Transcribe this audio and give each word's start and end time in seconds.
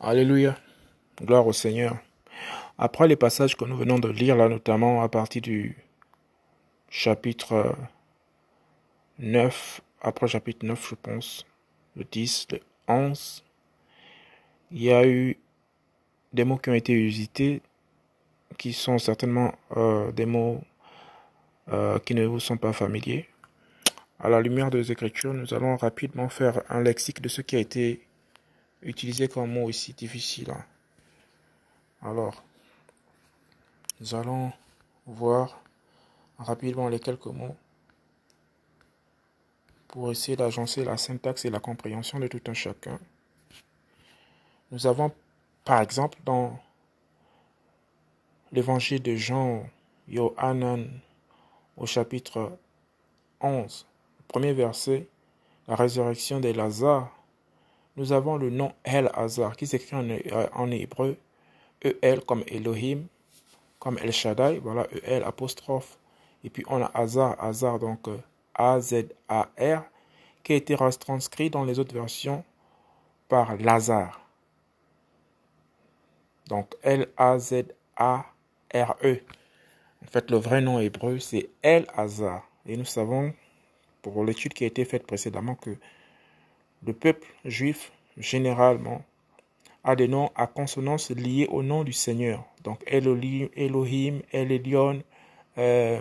Alléluia. 0.00 0.56
Gloire 1.20 1.44
au 1.44 1.52
Seigneur. 1.52 1.98
Après 2.78 3.08
les 3.08 3.16
passages 3.16 3.56
que 3.56 3.64
nous 3.64 3.76
venons 3.76 3.98
de 3.98 4.08
lire 4.08 4.36
là, 4.36 4.48
notamment 4.48 5.02
à 5.02 5.08
partir 5.08 5.42
du 5.42 5.76
chapitre 6.88 7.74
9, 9.18 9.80
après 10.00 10.28
chapitre 10.28 10.64
9, 10.64 10.90
je 10.90 10.94
pense, 10.94 11.46
le 11.96 12.04
10, 12.04 12.46
le 12.52 12.60
11, 12.86 13.42
il 14.70 14.82
y 14.84 14.92
a 14.92 15.04
eu 15.04 15.36
des 16.32 16.44
mots 16.44 16.58
qui 16.58 16.70
ont 16.70 16.74
été 16.74 16.92
usités, 16.92 17.60
qui 18.56 18.72
sont 18.72 18.98
certainement 18.98 19.52
euh, 19.76 20.12
des 20.12 20.26
mots 20.26 20.62
euh, 21.72 21.98
qui 21.98 22.14
ne 22.14 22.24
vous 22.24 22.38
sont 22.38 22.56
pas 22.56 22.72
familiers. 22.72 23.28
À 24.20 24.28
la 24.28 24.40
lumière 24.40 24.70
des 24.70 24.92
Écritures, 24.92 25.34
nous 25.34 25.54
allons 25.54 25.76
rapidement 25.76 26.28
faire 26.28 26.62
un 26.68 26.82
lexique 26.82 27.20
de 27.20 27.28
ce 27.28 27.42
qui 27.42 27.56
a 27.56 27.58
été 27.58 28.07
utilisé 28.82 29.28
comme 29.28 29.52
mot 29.52 29.68
ici 29.68 29.92
difficile. 29.92 30.54
Alors, 32.02 32.42
nous 34.00 34.14
allons 34.14 34.52
voir 35.06 35.60
rapidement 36.38 36.88
les 36.88 37.00
quelques 37.00 37.26
mots 37.26 37.56
pour 39.88 40.12
essayer 40.12 40.36
d'agencer 40.36 40.84
la 40.84 40.96
syntaxe 40.96 41.44
et 41.44 41.50
la 41.50 41.60
compréhension 41.60 42.20
de 42.20 42.28
tout 42.28 42.42
un 42.46 42.54
chacun. 42.54 43.00
Nous 44.70 44.86
avons, 44.86 45.10
par 45.64 45.80
exemple, 45.80 46.18
dans 46.24 46.60
l'évangile 48.52 49.02
de 49.02 49.16
Jean, 49.16 49.66
Yohanan, 50.08 50.86
au 51.76 51.86
chapitre 51.86 52.58
11, 53.40 53.86
premier 54.28 54.52
verset, 54.52 55.08
la 55.66 55.74
résurrection 55.74 56.38
des 56.40 56.52
Lazare, 56.52 57.17
nous 57.98 58.12
avons 58.12 58.36
le 58.36 58.48
nom 58.48 58.72
El 58.84 59.10
Hazar 59.12 59.56
qui 59.56 59.66
s'écrit 59.66 59.96
en, 59.96 60.70
hébreu 60.70 61.16
E-L 61.84 62.20
comme 62.20 62.44
Elohim, 62.46 63.08
comme 63.80 63.98
El 63.98 64.12
Shaddai, 64.12 64.60
voilà 64.60 64.86
E-L 64.92 65.24
apostrophe, 65.24 65.98
et 66.44 66.50
puis 66.50 66.64
on 66.68 66.80
a 66.80 66.90
Hazar, 66.94 67.42
Hazar 67.42 67.80
donc 67.80 68.06
euh, 68.06 68.18
A-Z-A-R, 68.54 69.82
qui 70.44 70.52
a 70.52 70.56
été 70.56 70.76
retranscrit 70.76 71.50
dans 71.50 71.64
les 71.64 71.80
autres 71.80 71.92
versions 71.92 72.44
par 73.28 73.56
Lazare. 73.56 74.20
Donc 76.48 76.76
L-A-Z-A-R-E. 76.82 77.72
En 80.02 80.06
fait, 80.06 80.30
le 80.30 80.36
vrai 80.36 80.60
nom 80.60 80.78
hébreu, 80.78 81.18
c'est 81.18 81.50
El 81.62 81.86
Hazar. 81.96 82.48
Et 82.64 82.76
nous 82.76 82.84
savons 82.84 83.34
pour 84.02 84.24
l'étude 84.24 84.54
qui 84.54 84.62
a 84.64 84.68
été 84.68 84.84
faite 84.84 85.06
précédemment 85.06 85.56
que 85.56 85.76
le 86.86 86.92
peuple 86.92 87.26
juif, 87.44 87.92
généralement, 88.18 89.02
a 89.84 89.96
des 89.96 90.08
noms 90.08 90.30
à 90.34 90.46
consonance 90.46 91.10
liés 91.10 91.46
au 91.50 91.62
nom 91.62 91.84
du 91.84 91.92
Seigneur. 91.92 92.44
Donc 92.64 92.82
Elohim, 92.86 93.48
Elohim 93.56 94.20
El 94.32 94.60
euh, 95.58 96.00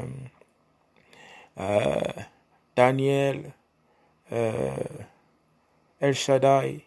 euh, 1.58 2.02
Daniel, 2.76 3.54
euh, 4.32 4.76
El 6.00 6.14
Shaddai. 6.14 6.82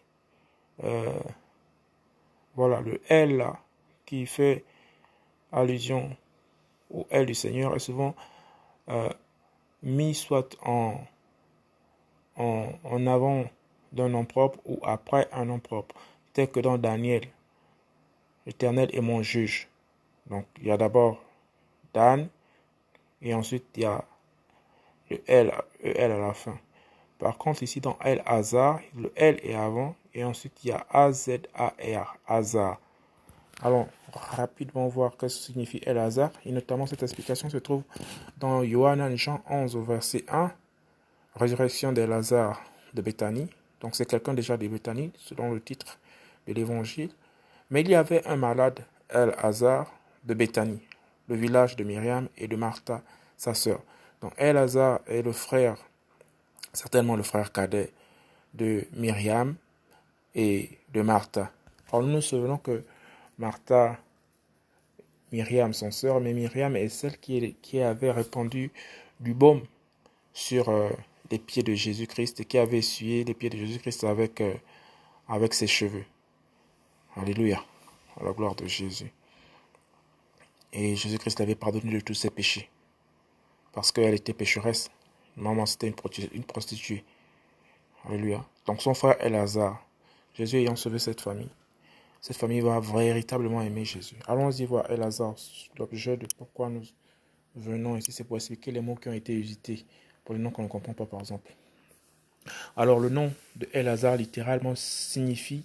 voilà, 2.55 2.81
le 2.81 3.01
El 3.09 3.45
qui 4.05 4.25
fait 4.25 4.63
allusion 5.51 6.15
au 6.93 7.07
El 7.09 7.25
du 7.25 7.33
Seigneur 7.33 7.75
est 7.75 7.79
souvent 7.79 8.15
mis 9.83 10.13
soit 10.13 10.55
en, 10.63 10.99
en, 12.37 13.07
avant 13.07 13.45
d'un 13.91 14.09
nom 14.09 14.25
propre 14.25 14.59
ou 14.65 14.79
après 14.83 15.27
un 15.31 15.45
nom 15.45 15.59
propre, 15.59 15.95
tel 16.33 16.49
que 16.49 16.59
dans 16.59 16.77
Daniel. 16.77 17.27
L'Éternel 18.45 18.89
est 18.93 19.01
mon 19.01 19.21
juge. 19.21 19.67
Donc 20.29 20.45
il 20.59 20.67
y 20.67 20.71
a 20.71 20.77
d'abord 20.77 21.21
Dan 21.93 22.27
et 23.21 23.33
ensuite 23.33 23.65
il 23.75 23.83
y 23.83 23.85
a 23.85 24.03
le 25.09 25.21
L, 25.27 25.51
le 25.83 25.99
L 25.99 26.11
à 26.11 26.17
la 26.17 26.33
fin. 26.33 26.57
Par 27.19 27.37
contre, 27.37 27.61
ici 27.63 27.81
dans 27.81 27.97
El 28.03 28.23
Hazar, 28.25 28.79
le 28.95 29.11
L 29.15 29.39
est 29.43 29.53
avant 29.53 29.95
et 30.13 30.23
ensuite 30.23 30.63
il 30.63 30.69
y 30.69 30.71
a 30.71 30.85
A-Z-A-R, 30.89 32.17
Hazar. 32.27 32.79
Allons 33.61 33.87
rapidement 34.13 34.87
voir 34.87 35.11
ce 35.11 35.17
que 35.17 35.27
signifie 35.27 35.81
El 35.85 35.99
Hazar 35.99 36.31
et 36.45 36.51
notamment 36.51 36.87
cette 36.87 37.03
explication 37.03 37.49
se 37.49 37.57
trouve 37.57 37.83
dans 38.37 38.63
Yohanan 38.63 39.15
Jean 39.15 39.41
11 39.49 39.75
au 39.75 39.83
verset 39.83 40.23
1, 40.29 40.51
résurrection 41.35 41.91
d'El 41.91 42.11
Hazar 42.11 42.59
de 42.93 43.01
Béthanie. 43.01 43.49
Donc 43.81 43.95
c'est 43.95 44.05
quelqu'un 44.05 44.33
déjà 44.33 44.57
de 44.57 44.67
Béthanie 44.67 45.11
selon 45.17 45.51
le 45.51 45.59
titre 45.59 45.99
de 46.47 46.53
l'évangile. 46.53 47.11
Mais 47.69 47.81
il 47.81 47.89
y 47.89 47.95
avait 47.95 48.25
un 48.27 48.35
malade, 48.35 48.79
El 49.09 49.33
Hazar 49.37 49.91
de 50.23 50.33
Béthanie, 50.33 50.81
le 51.27 51.35
village 51.35 51.75
de 51.75 51.83
Myriam 51.83 52.27
et 52.37 52.47
de 52.47 52.55
Martha, 52.55 53.01
sa 53.37 53.53
sœur. 53.53 53.81
Donc 54.21 54.33
El 54.37 54.57
Hazar 54.57 55.01
est 55.07 55.23
le 55.23 55.31
frère, 55.31 55.77
certainement 56.73 57.15
le 57.15 57.23
frère 57.23 57.51
cadet 57.51 57.91
de 58.53 58.85
Myriam 58.93 59.55
et 60.35 60.77
de 60.93 61.01
Martha. 61.01 61.51
Alors 61.91 62.03
nous 62.03 62.13
nous 62.13 62.21
souvenons 62.21 62.57
que 62.57 62.83
Martha, 63.37 63.97
Myriam, 65.31 65.73
son 65.73 65.91
sœur, 65.91 66.19
mais 66.19 66.33
Myriam 66.33 66.75
est 66.75 66.89
celle 66.89 67.17
qui, 67.17 67.81
avait 67.81 68.11
répandu 68.11 68.71
du 69.19 69.33
baume 69.33 69.63
sur 70.33 70.69
euh, 70.69 70.89
les 71.31 71.39
pieds 71.39 71.63
de 71.63 71.73
Jésus-Christ 71.73 72.45
qui 72.45 72.57
avait 72.57 72.79
essuyé 72.79 73.23
les 73.23 73.33
pieds 73.33 73.49
de 73.49 73.57
Jésus-Christ 73.57 74.03
avec, 74.03 74.41
euh, 74.41 74.53
avec 75.27 75.53
ses 75.53 75.67
cheveux. 75.67 76.05
Alléluia, 77.15 77.63
à 78.19 78.23
la 78.23 78.33
gloire 78.33 78.55
de 78.55 78.67
Jésus. 78.67 79.11
Et 80.73 80.95
Jésus-Christ 80.95 81.41
avait 81.41 81.55
pardonné 81.55 81.91
de 81.91 81.99
tous 82.01 82.13
ses 82.13 82.29
péchés. 82.29 82.69
Parce 83.73 83.91
qu'elle 83.91 84.13
était 84.13 84.33
pécheresse. 84.33 84.89
Maman, 85.37 85.65
c'était 85.65 85.87
une, 85.87 86.43
prostituée. 86.43 87.03
Alléluia. 88.05 88.45
Donc 88.65 88.81
son 88.81 88.93
frère 88.93 89.15
Elazar, 89.25 89.85
Jésus 90.33 90.57
ayant 90.57 90.75
sauvé 90.75 90.99
cette 90.99 91.21
famille, 91.21 91.49
cette 92.19 92.37
famille 92.37 92.59
va 92.59 92.79
véritablement 92.79 93.61
aimer 93.61 93.85
Jésus. 93.85 94.15
Allons-y 94.27 94.65
voir 94.65 94.89
Elazar, 94.91 95.35
l'objet 95.77 96.17
de 96.17 96.27
pourquoi 96.37 96.69
nous 96.69 96.83
venons 97.55 97.97
ici, 97.97 98.11
c'est 98.11 98.23
pour 98.23 98.37
expliquer 98.37 98.71
les 98.71 98.81
mots 98.81 98.95
qui 98.95 99.09
ont 99.09 99.13
été 99.13 99.33
usités, 99.33 99.85
pour 100.31 100.37
les 100.37 100.43
noms 100.45 100.51
qu'on 100.51 100.63
ne 100.63 100.69
comprend 100.69 100.93
pas 100.93 101.05
par 101.05 101.19
exemple. 101.19 101.51
Alors 102.77 103.01
le 103.01 103.09
nom 103.09 103.33
de 103.57 103.67
Elazar 103.73 104.15
littéralement 104.15 104.75
signifie 104.75 105.63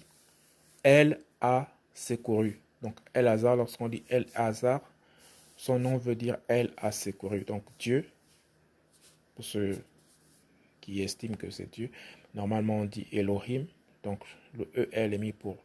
Elle 0.83 1.21
a 1.39 1.67
secouru. 1.93 2.59
Donc 2.81 2.99
Elazar, 3.13 3.55
lorsqu'on 3.55 3.87
dit 3.87 4.03
Elazar, 4.09 4.81
son 5.55 5.79
nom 5.79 5.95
veut 5.97 6.15
dire 6.15 6.35
Elle 6.49 6.71
a 6.75 6.91
secouru. 6.91 7.45
Donc 7.45 7.63
Dieu, 7.79 8.09
pour 9.35 9.45
ceux 9.45 9.81
qui 10.81 11.01
estiment 11.01 11.37
que 11.37 11.49
c'est 11.49 11.71
Dieu, 11.71 11.89
normalement 12.33 12.79
on 12.79 12.85
dit 12.85 13.07
Elohim. 13.13 13.67
Donc 14.03 14.19
le 14.53 14.67
EL 14.91 15.13
est 15.13 15.17
mis 15.17 15.31
pour 15.31 15.55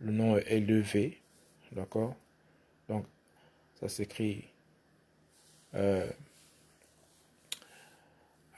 le 0.00 0.10
nom 0.10 0.38
élevé, 0.38 1.20
d'accord? 1.70 2.16
Donc, 2.88 3.04
ça 3.78 3.90
s'écrit 3.90 4.44
euh, 5.74 6.08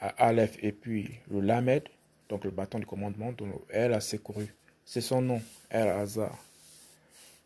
Aleph 0.00 0.56
et 0.62 0.72
puis 0.72 1.18
le 1.30 1.40
Lamed, 1.40 1.82
donc 2.28 2.44
le 2.44 2.50
bâton 2.50 2.78
du 2.78 2.86
commandement, 2.86 3.32
dont 3.32 3.60
elle 3.68 3.92
a 3.92 4.00
secouru. 4.00 4.54
C'est 4.84 5.00
son 5.00 5.20
nom, 5.22 5.42
El 5.70 5.88
Hazar. 5.88 6.36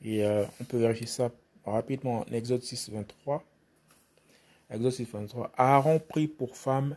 Et 0.04 0.24
euh, 0.24 0.44
on 0.60 0.64
peut 0.64 0.78
vérifier 0.78 1.06
ça 1.06 1.30
rapidement 1.64 2.20
en 2.20 2.32
Exode 2.32 2.62
6, 2.62 2.90
23. 2.90 3.42
Exode 4.70 4.92
6, 4.92 5.08
23. 5.12 5.52
Aaron 5.56 5.98
prit 5.98 6.28
pour 6.28 6.56
femme 6.56 6.96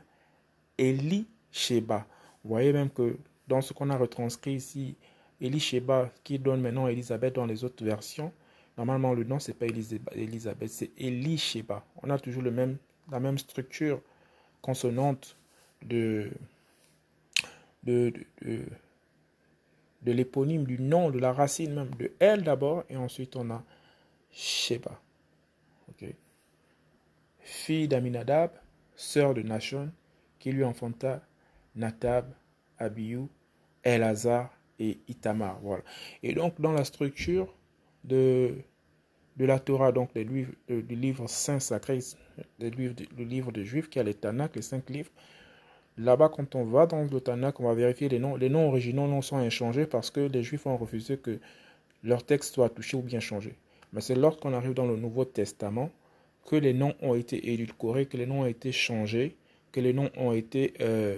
Eli 0.78 1.28
Sheba. 1.52 2.06
Vous 2.44 2.50
voyez 2.50 2.74
même 2.74 2.90
que 2.90 3.18
dans 3.48 3.62
ce 3.62 3.74
qu'on 3.74 3.90
a 3.90 3.98
retranscrit 3.98 4.56
ici, 4.56 4.96
Elisheba, 5.42 6.12
qui 6.24 6.40
donne 6.40 6.62
maintenant 6.62 6.88
Elisabeth 6.88 7.36
dans 7.36 7.46
les 7.46 7.64
autres 7.64 7.84
versions, 7.84 8.32
normalement 8.78 9.14
le 9.14 9.24
nom 9.24 9.40
c'est 9.40 9.54
pas 9.54 9.66
Elisabeth, 9.66 10.70
c'est 10.70 10.92
Elisheba. 10.98 11.86
On 12.04 12.10
a 12.10 12.18
toujours 12.18 12.44
la 12.44 13.20
même 13.20 13.38
structure 13.38 14.02
consonante 14.62 15.38
de, 15.86 16.32
l'éponyme, 20.06 20.66
du 20.66 20.80
nom, 20.80 21.10
de 21.10 21.20
la 21.20 21.34
racine 21.34 21.74
même, 21.74 21.96
de 21.96 22.12
elle 22.20 22.44
d'abord, 22.44 22.84
et 22.90 22.98
ensuite 22.98 23.36
on 23.36 23.50
a 23.52 23.64
Sheba. 24.32 25.00
Fille 27.40 27.88
d'Aminadab, 27.88 28.50
sœur 28.96 29.36
de 29.36 29.44
Nashon, 29.44 29.92
qui 30.40 30.52
lui 30.52 30.64
enfanta 30.64 31.22
Natab, 31.76 32.34
Abiou, 32.80 33.30
Elazar 33.84 34.52
et 34.80 35.00
Itamar. 35.08 35.60
Voilà. 35.62 35.84
Et 36.24 36.34
donc, 36.34 36.60
dans 36.60 36.72
la 36.72 36.84
structure 36.84 37.54
de, 38.04 38.56
la 39.38 39.60
Torah, 39.60 39.92
donc 39.92 40.16
livres, 40.16 40.54
du 40.68 40.96
livre 40.96 41.28
saint 41.28 41.60
sacré, 41.60 42.00
du 42.60 42.70
livre, 42.72 42.96
le 43.16 43.24
livre 43.24 43.52
de 43.52 43.64
Juifs, 43.64 43.90
qui 43.90 44.00
a 44.00 44.04
les 44.04 44.16
Tanakh, 44.16 44.56
les 44.56 44.64
cinq 44.64 44.90
livres, 44.90 45.12
là-bas, 45.98 46.30
quand 46.30 46.56
on 46.56 46.66
va 46.66 46.86
dans 46.86 47.04
le 47.04 47.22
Tanakh, 47.22 47.60
on 47.60 47.66
va 47.66 47.74
vérifier 47.74 48.10
les 48.10 48.20
noms. 48.20 48.36
Les 48.36 48.50
noms 48.50 48.68
originaux 48.68 49.08
non 49.08 49.22
sont 49.22 49.38
inchangés 49.38 49.86
parce 49.86 50.10
que 50.10 50.22
les 50.22 50.44
Juifs 50.44 50.66
ont 50.66 50.78
refusé 50.78 51.18
que 51.18 51.40
leur 52.04 52.24
texte 52.26 52.54
soit 52.54 52.70
touché 52.70 52.98
ou 52.98 53.02
bien 53.02 53.20
changé. 53.20 53.56
Mais 53.94 54.02
c'est 54.02 54.16
lorsqu'on 54.16 54.54
arrive 54.54 54.74
dans 54.74 54.86
le 54.86 54.98
Nouveau 54.98 55.26
Testament 55.26 55.90
que 56.46 56.56
les 56.56 56.74
noms 56.74 56.94
ont 57.02 57.16
été 57.16 57.52
édulcorés, 57.52 58.06
que 58.06 58.18
les 58.18 58.26
noms 58.26 58.42
ont 58.42 58.46
été 58.46 58.72
changés, 58.72 59.36
que 59.72 59.80
les 59.80 59.94
noms 59.94 60.10
ont 60.16 60.32
été 60.32 60.74
euh, 60.82 61.18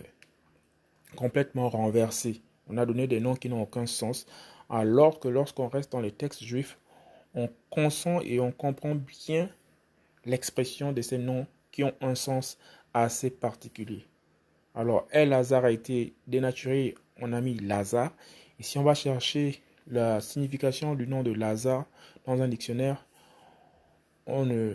complètement 1.16 1.70
renversés. 1.70 2.42
On 2.70 2.78
a 2.78 2.86
donné 2.86 3.08
des 3.08 3.20
noms 3.20 3.36
qui 3.36 3.50
n'ont 3.50 3.62
aucun 3.62 3.86
sens, 3.86 4.26
alors 4.70 5.20
que 5.20 5.28
lorsqu'on 5.28 5.68
reste 5.68 5.92
dans 5.92 6.02
les 6.02 6.12
textes 6.12 6.44
juifs, 6.44 6.78
on 7.34 7.50
consent 7.70 8.22
et 8.22 8.40
on 8.40 8.52
comprend 8.52 8.96
bien 8.96 9.50
l'expression 10.26 10.92
de 10.92 11.02
ces 11.02 11.18
noms 11.18 11.46
qui 11.72 11.84
ont 11.84 11.94
un 12.02 12.16
sens 12.16 12.58
assez 12.94 13.30
particulier. 13.30 14.06
Alors, 14.78 15.08
El 15.10 15.30
Lazare 15.30 15.66
a 15.66 15.72
été 15.72 16.14
dénaturé, 16.28 16.94
on 17.20 17.34
a 17.34 17.42
mis 17.42 17.56
Lazare. 17.56 18.14
Et 18.60 18.64
si 18.64 18.78
on 18.78 18.84
va 18.84 18.94
chercher 18.94 19.60
la 19.88 20.22
signification 20.22 20.94
du 20.94 21.08
nom 21.08 21.24
de 21.24 21.32
Lazare 21.32 21.86
dans 22.28 22.40
un 22.44 22.48
dictionnaire, 22.48 23.04
on 24.28 24.46
ne, 24.46 24.74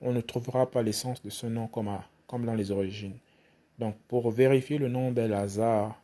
on 0.00 0.18
trouvera 0.22 0.70
pas 0.70 0.82
l'essence 0.82 1.20
de 1.20 1.28
ce 1.28 1.46
nom 1.46 1.66
comme, 1.66 1.90
comme 2.26 2.46
dans 2.46 2.54
les 2.54 2.70
origines. 2.70 3.18
Donc, 3.78 3.98
pour 4.08 4.30
vérifier 4.30 4.78
le 4.78 4.88
nom 4.88 5.12
d'El 5.12 5.32
Lazare, 5.32 5.94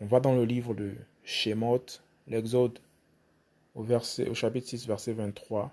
on 0.00 0.06
va 0.06 0.20
dans 0.20 0.36
le 0.36 0.44
livre 0.44 0.72
de 0.72 0.94
Shemot, 1.24 1.84
l'Exode, 2.28 2.78
au 3.74 4.34
chapitre 4.34 4.68
6, 4.68 4.86
verset 4.86 5.14
23, 5.14 5.72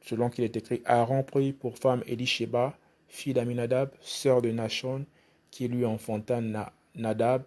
selon 0.00 0.30
qu'il 0.30 0.42
est 0.42 0.56
écrit 0.56 0.82
Aaron 0.84 1.22
prit 1.22 1.52
pour 1.52 1.78
femme 1.78 2.02
Elisheba, 2.08 2.76
fille 3.06 3.34
d'Aminadab, 3.34 3.92
sœur 4.00 4.42
de 4.42 4.50
Nachon, 4.50 5.06
qui 5.52 5.68
lui 5.68 5.84
enfanta 5.84 6.40
Nadab, 6.96 7.44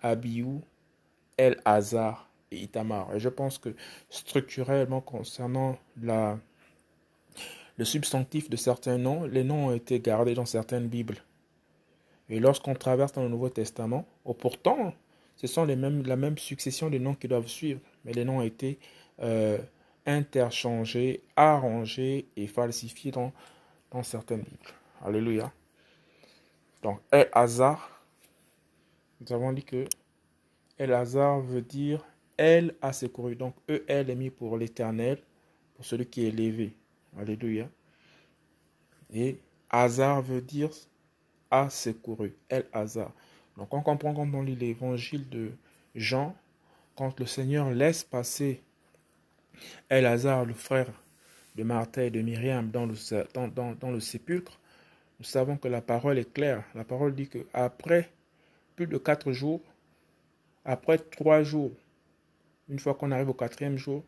Abiou, 0.00 0.62
El 1.36 1.60
Hazar 1.66 2.30
et 2.50 2.56
Itamar. 2.56 3.14
Et 3.14 3.20
je 3.20 3.28
pense 3.28 3.58
que 3.58 3.74
structurellement, 4.08 5.02
concernant 5.02 5.76
le 6.00 6.38
substantif 7.84 8.48
de 8.48 8.56
certains 8.56 8.96
noms, 8.96 9.24
les 9.24 9.44
noms 9.44 9.66
ont 9.66 9.74
été 9.74 10.00
gardés 10.00 10.34
dans 10.34 10.46
certaines 10.46 10.88
Bibles. 10.88 11.18
Et 12.30 12.40
lorsqu'on 12.40 12.74
traverse 12.74 13.12
dans 13.12 13.22
le 13.22 13.28
Nouveau 13.28 13.48
Testament, 13.50 14.06
oh, 14.24 14.34
pourtant, 14.34 14.94
ce 15.36 15.46
sont 15.46 15.64
les 15.64 15.76
mêmes, 15.76 16.04
la 16.06 16.16
même 16.16 16.38
succession 16.38 16.90
de 16.90 16.98
noms 16.98 17.14
qui 17.14 17.26
doivent 17.26 17.48
suivre, 17.48 17.80
mais 18.04 18.12
les 18.12 18.24
noms 18.24 18.38
ont 18.38 18.42
été 18.42 18.78
euh, 19.20 19.58
interchangés, 20.06 21.22
arrangés 21.36 22.26
et 22.36 22.46
falsifiés 22.46 23.10
dans, 23.10 23.32
dans 23.90 24.02
certaines 24.02 24.42
Bibles. 24.42 24.74
Alléluia. 25.04 25.52
Donc, 26.82 27.00
El 27.10 27.28
Hazar, 27.32 28.02
nous 29.20 29.32
avons 29.32 29.52
dit 29.52 29.64
que 29.64 29.84
El 30.78 30.92
Hazar 30.92 31.40
veut 31.40 31.62
dire 31.62 32.04
Elle 32.36 32.74
a 32.80 32.92
secouru. 32.92 33.34
Donc, 33.34 33.54
E, 33.68 33.82
elle 33.88 34.10
est 34.10 34.14
mis 34.14 34.30
pour 34.30 34.56
l'éternel, 34.56 35.18
pour 35.74 35.84
celui 35.84 36.06
qui 36.06 36.24
est 36.24 36.28
élevé. 36.28 36.72
Alléluia. 37.18 37.68
Et 39.12 39.40
Hazar 39.70 40.22
veut 40.22 40.40
dire 40.40 40.70
a 41.50 41.68
secouru. 41.68 42.32
El 42.48 42.66
Hazar. 42.72 43.12
Donc, 43.56 43.74
on 43.74 43.82
comprend 43.82 44.14
quand 44.14 44.32
on 44.32 44.42
lit 44.42 44.54
l'évangile 44.54 45.28
de 45.28 45.50
Jean, 45.96 46.36
quand 46.94 47.18
le 47.18 47.26
Seigneur 47.26 47.70
laisse 47.70 48.04
passer 48.04 48.62
El 49.88 50.06
Hazar, 50.06 50.44
le 50.44 50.54
frère 50.54 50.86
de 51.56 51.64
Martha 51.64 52.04
et 52.04 52.10
de 52.10 52.22
Myriam, 52.22 52.70
dans 52.70 52.86
le, 52.86 52.94
dans, 53.34 53.72
dans 53.74 53.90
le 53.90 53.98
sépulcre, 53.98 54.57
nous 55.18 55.24
savons 55.24 55.56
que 55.56 55.68
la 55.68 55.80
parole 55.80 56.18
est 56.18 56.32
claire. 56.32 56.64
La 56.74 56.84
parole 56.84 57.14
dit 57.14 57.28
que 57.28 57.38
après 57.52 58.10
plus 58.76 58.86
de 58.86 58.98
quatre 58.98 59.32
jours, 59.32 59.62
après 60.64 60.98
trois 60.98 61.42
jours, 61.42 61.72
une 62.68 62.78
fois 62.78 62.94
qu'on 62.94 63.10
arrive 63.10 63.30
au 63.30 63.34
quatrième 63.34 63.76
jour, 63.76 64.04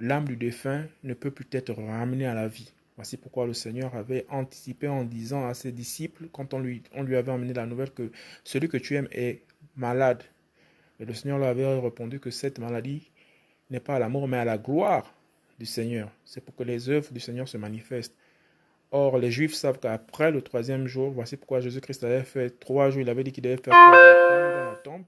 l'âme 0.00 0.26
du 0.26 0.36
défunt 0.36 0.84
ne 1.02 1.14
peut 1.14 1.30
plus 1.30 1.46
être 1.52 1.72
ramenée 1.72 2.26
à 2.26 2.34
la 2.34 2.48
vie. 2.48 2.72
Voici 2.96 3.16
pourquoi 3.16 3.46
le 3.46 3.54
Seigneur 3.54 3.94
avait 3.96 4.26
anticipé 4.28 4.86
en 4.86 5.04
disant 5.04 5.48
à 5.48 5.54
ses 5.54 5.72
disciples, 5.72 6.28
quand 6.32 6.54
on 6.54 6.60
lui, 6.60 6.82
avait 6.94 7.32
amené 7.32 7.52
la 7.52 7.66
nouvelle 7.66 7.90
que 7.90 8.12
celui 8.44 8.68
que 8.68 8.76
tu 8.76 8.94
aimes 8.94 9.08
est 9.10 9.42
malade. 9.76 10.22
Et 11.00 11.04
le 11.04 11.14
Seigneur 11.14 11.38
lui 11.38 11.46
avait 11.46 11.80
répondu 11.80 12.20
que 12.20 12.30
cette 12.30 12.58
maladie 12.58 13.10
n'est 13.70 13.80
pas 13.80 13.96
à 13.96 13.98
la 13.98 14.08
mort, 14.08 14.28
mais 14.28 14.36
à 14.36 14.44
la 14.44 14.58
gloire 14.58 15.12
du 15.58 15.66
Seigneur. 15.66 16.10
C'est 16.24 16.44
pour 16.44 16.54
que 16.54 16.62
les 16.62 16.88
œuvres 16.88 17.12
du 17.12 17.18
Seigneur 17.18 17.48
se 17.48 17.56
manifestent. 17.56 18.14
Or, 18.96 19.18
les 19.18 19.32
Juifs 19.32 19.54
savent 19.54 19.80
qu'après 19.80 20.30
le 20.30 20.40
troisième 20.40 20.86
jour, 20.86 21.10
voici 21.10 21.36
pourquoi 21.36 21.58
Jésus-Christ 21.58 22.04
avait 22.04 22.22
fait 22.22 22.60
trois 22.60 22.90
jours, 22.90 23.00
il 23.00 23.10
avait 23.10 23.24
dit 23.24 23.32
qu'il 23.32 23.42
devait 23.42 23.56
faire 23.56 23.74
trois 23.74 23.90
jours 23.90 24.54
dans 24.54 24.70
la 24.70 24.76
tombe, 24.84 25.02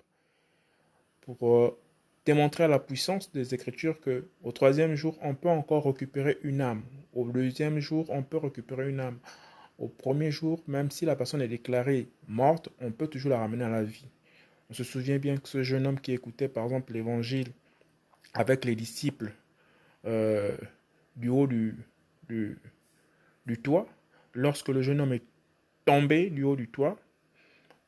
pour 1.20 1.54
euh, 1.54 1.78
démontrer 2.24 2.64
à 2.64 2.68
la 2.68 2.80
puissance 2.80 3.30
des 3.30 3.54
Écritures 3.54 4.00
que 4.00 4.26
au 4.42 4.50
troisième 4.50 4.96
jour, 4.96 5.16
on 5.22 5.36
peut 5.36 5.48
encore 5.48 5.86
récupérer 5.86 6.36
une 6.42 6.62
âme. 6.62 6.82
Au 7.14 7.30
deuxième 7.30 7.78
jour, 7.78 8.06
on 8.08 8.24
peut 8.24 8.38
récupérer 8.38 8.90
une 8.90 8.98
âme. 8.98 9.20
Au 9.78 9.86
premier 9.86 10.32
jour, 10.32 10.64
même 10.66 10.90
si 10.90 11.04
la 11.04 11.14
personne 11.14 11.40
est 11.40 11.46
déclarée 11.46 12.08
morte, 12.26 12.70
on 12.80 12.90
peut 12.90 13.06
toujours 13.06 13.30
la 13.30 13.38
ramener 13.38 13.66
à 13.66 13.68
la 13.68 13.84
vie. 13.84 14.08
On 14.68 14.74
se 14.74 14.82
souvient 14.82 15.18
bien 15.18 15.36
que 15.36 15.48
ce 15.48 15.62
jeune 15.62 15.86
homme 15.86 16.00
qui 16.00 16.10
écoutait 16.10 16.48
par 16.48 16.64
exemple 16.64 16.92
l'évangile 16.92 17.52
avec 18.34 18.64
les 18.64 18.74
disciples 18.74 19.30
euh, 20.06 20.56
du 21.14 21.28
haut 21.28 21.46
du, 21.46 21.76
du, 22.28 22.58
du 23.46 23.58
toit, 23.58 23.86
lorsque 24.34 24.68
le 24.68 24.82
jeune 24.82 25.00
homme 25.00 25.12
est 25.12 25.24
tombé 25.84 26.30
du 26.30 26.42
haut 26.42 26.56
du 26.56 26.68
toit, 26.68 26.98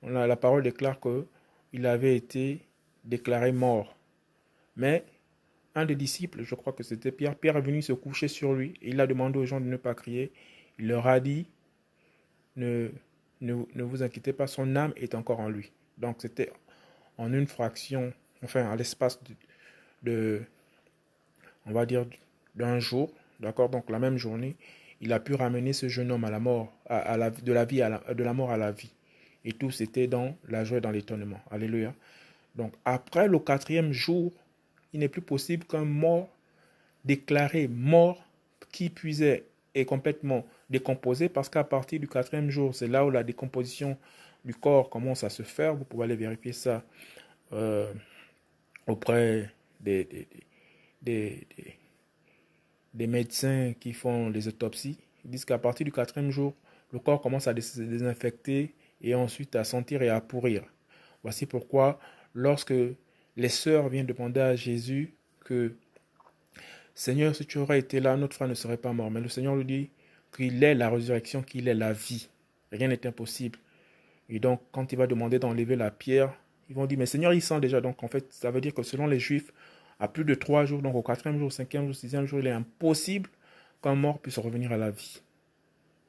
on 0.03 0.15
a, 0.15 0.27
la 0.27 0.37
parole 0.37 0.63
déclare 0.63 0.99
qu'il 1.01 1.87
avait 1.87 2.17
été 2.17 2.61
déclaré 3.05 3.53
mort. 3.53 3.97
Mais 4.77 5.05
un 5.75 5.85
des 5.85 5.97
disciples, 5.97 6.43
je 6.43 6.55
crois 6.55 6.73
que 6.73 6.83
c'était 6.83 7.13
Pierre, 7.13 7.37
Pierre 7.37 7.57
est 7.57 7.63
venu 7.63 7.83
se 7.83 7.93
coucher 7.93 8.29
sur 8.29 8.55
lui 8.55 8.75
et 8.83 8.91
il 8.91 9.01
a 9.01 9.07
demandé 9.07 9.39
aux 9.39 9.45
gens 9.45 9.61
de 9.61 9.67
ne 9.67 9.77
pas 9.77 9.95
crier. 9.95 10.33
Il 10.79 10.89
leur 10.89 11.07
a 11.07 11.21
dit, 11.21 11.49
ne, 12.57 12.91
ne, 13.41 13.83
vous 13.83 14.03
inquiétez 14.03 14.33
pas, 14.33 14.47
son 14.47 14.77
âme 14.77 14.93
est 14.97 15.15
encore 15.15 15.41
en 15.41 15.49
lui. 15.49 15.73
Donc 15.99 16.17
c'était 16.21 16.53
en 17.17 17.33
une 17.33 17.47
fraction, 17.47 18.13
enfin 18.45 18.71
à 18.71 18.77
l'espace 18.77 19.21
de, 20.03 20.43
on 21.67 21.73
va 21.73 21.87
dire, 21.87 22.07
d'un 22.55 22.79
jour, 22.79 23.13
d'accord, 23.41 23.69
donc 23.69 23.91
la 23.91 23.99
même 23.99 24.17
journée, 24.17 24.57
il 25.01 25.13
a 25.13 25.21
pu 25.21 25.35
ramener 25.35 25.73
ce 25.73 25.89
jeune 25.89 26.11
homme 26.11 26.25
à 26.25 26.31
la 26.31 26.41
mort, 26.41 26.73
à, 26.87 27.17
la, 27.17 27.31
de 27.31 27.53
la 27.53 27.65
vie 27.65 27.83
mort 28.35 28.51
à 28.51 28.57
la 28.57 28.73
vie. 28.73 28.93
Et 29.45 29.53
tout 29.53 29.71
c'était 29.71 30.07
dans 30.07 30.37
la 30.49 30.65
joie 30.65 30.79
et 30.79 30.81
dans 30.81 30.91
l'étonnement. 30.91 31.41
Alléluia. 31.51 31.95
Donc 32.57 32.75
après 32.85 33.29
le 33.29 33.39
quatrième 33.39 33.93
jour, 33.93 34.33
il 34.93 35.01
n'est 35.01 35.09
plus 35.09 35.23
possible 35.23 35.65
qu'un 35.65 35.85
mort 35.85 36.29
déclaré 37.05 37.69
mort 37.69 38.23
qui 38.73 38.91
puisait 38.91 39.45
est 39.75 39.85
complètement 39.85 40.45
décomposé 40.69 41.29
parce 41.29 41.49
qu'à 41.49 41.65
partir 41.65 42.01
du 42.01 42.09
quatrième 42.09 42.51
jour, 42.51 42.75
c'est 42.75 42.89
là 42.89 43.05
où 43.07 43.11
la 43.11 43.23
décomposition 43.23 43.97
du 44.45 44.55
corps 44.55 44.91
commence 44.91 45.25
à 45.25 45.31
se 45.31 45.43
faire. 45.43 45.75
Vous 45.75 45.85
pouvez 45.85 46.05
aller 46.05 46.17
vérifier 46.17 46.53
ça 46.53 46.83
euh, 47.53 47.93
auprès 48.87 49.51
des 49.81 50.37
médecins 52.95 53.75
qui 53.79 53.93
font 53.93 54.29
les 54.31 54.49
autopsies, 54.49 54.99
disent 55.25 55.45
qu'à 55.45 55.59
partir 55.59 55.85
du 55.85 55.93
quatrième 55.93 56.31
jour, 56.31 56.55
le 56.93 56.99
corps 56.99 57.21
commence 57.21 57.47
à 57.47 57.61
se 57.61 57.81
désinfecter 57.83 58.75
et 59.01 59.15
ensuite 59.15 59.55
à 59.57 59.65
sentir 59.65 60.03
et 60.03 60.09
à 60.09 60.21
pourrir. 60.21 60.65
Voici 61.23 61.47
pourquoi, 61.47 62.01
lorsque 62.35 62.75
les 63.37 63.49
sœurs 63.49 63.89
viennent 63.89 64.07
demander 64.07 64.41
à 64.41 64.57
Jésus 64.57 65.15
que 65.45 65.75
Seigneur, 66.95 67.35
si 67.37 67.47
tu 67.47 67.59
aurais 67.59 67.79
été 67.79 68.01
là, 68.01 68.17
notre 68.17 68.35
frère 68.35 68.49
ne 68.49 68.55
serait 68.55 68.77
pas 68.77 68.93
mort. 68.93 69.11
Mais 69.11 69.21
le 69.21 69.29
Seigneur 69.29 69.55
lui 69.55 69.65
dit 69.65 69.91
qu'il 70.35 70.63
est 70.65 70.75
la 70.75 70.91
résurrection, 70.91 71.43
qu'il 71.43 71.69
est 71.69 71.75
la 71.75 71.93
vie. 71.93 72.29
Rien 72.73 72.89
n'est 72.89 73.07
impossible. 73.07 73.59
Et 74.29 74.41
donc, 74.41 74.61
quand 74.73 74.93
il 74.93 74.99
va 74.99 75.07
demander 75.07 75.39
d'enlever 75.39 75.77
la 75.77 75.91
pierre, 75.91 76.35
ils 76.69 76.75
vont 76.75 76.87
dire, 76.87 76.99
mais 76.99 77.07
Seigneur, 77.07 77.33
il 77.33 77.41
sent 77.41 77.61
déjà. 77.61 77.81
Donc, 77.81 78.03
en 78.03 78.09
fait, 78.09 78.33
ça 78.33 78.51
veut 78.51 78.61
dire 78.61 78.75
que 78.75 78.83
selon 78.83 79.07
les 79.07 79.21
Juifs, 79.21 79.53
à 80.01 80.09
plus 80.09 80.25
de 80.25 80.35
trois 80.35 80.65
jours, 80.65 80.83
donc 80.83 80.95
au 80.95 81.03
quatrième 81.03 81.39
jour, 81.39 81.53
cinquième 81.53 81.87
jour, 81.87 81.95
sixième 81.95 82.27
jour, 82.27 82.41
il 82.41 82.47
est 82.47 82.53
impossible 82.53 83.31
qu'un 83.83 83.95
mort 83.95 84.19
puisse 84.21 84.39
revenir 84.39 84.73
à 84.73 84.77
la 84.77 84.91
vie. 84.91 85.21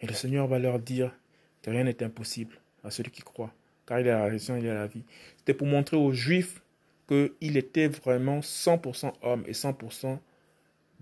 Et 0.01 0.07
le 0.07 0.13
Seigneur 0.13 0.47
va 0.47 0.59
leur 0.59 0.79
dire 0.79 1.13
que 1.61 1.69
rien 1.69 1.83
n'est 1.83 2.03
impossible 2.03 2.55
à 2.83 2.91
celui 2.91 3.11
qui 3.11 3.21
croit, 3.21 3.53
car 3.85 3.99
il 3.99 4.07
est 4.07 4.11
la 4.11 4.23
résurrection, 4.23 4.57
il 4.57 4.65
est 4.65 4.73
la 4.73 4.87
vie. 4.87 5.03
C'était 5.37 5.53
pour 5.53 5.67
montrer 5.67 5.97
aux 5.97 6.11
Juifs 6.11 6.61
qu'il 7.07 7.57
était 7.57 7.87
vraiment 7.87 8.39
100% 8.39 9.13
homme 9.23 9.43
et 9.47 9.53
100% 9.53 10.19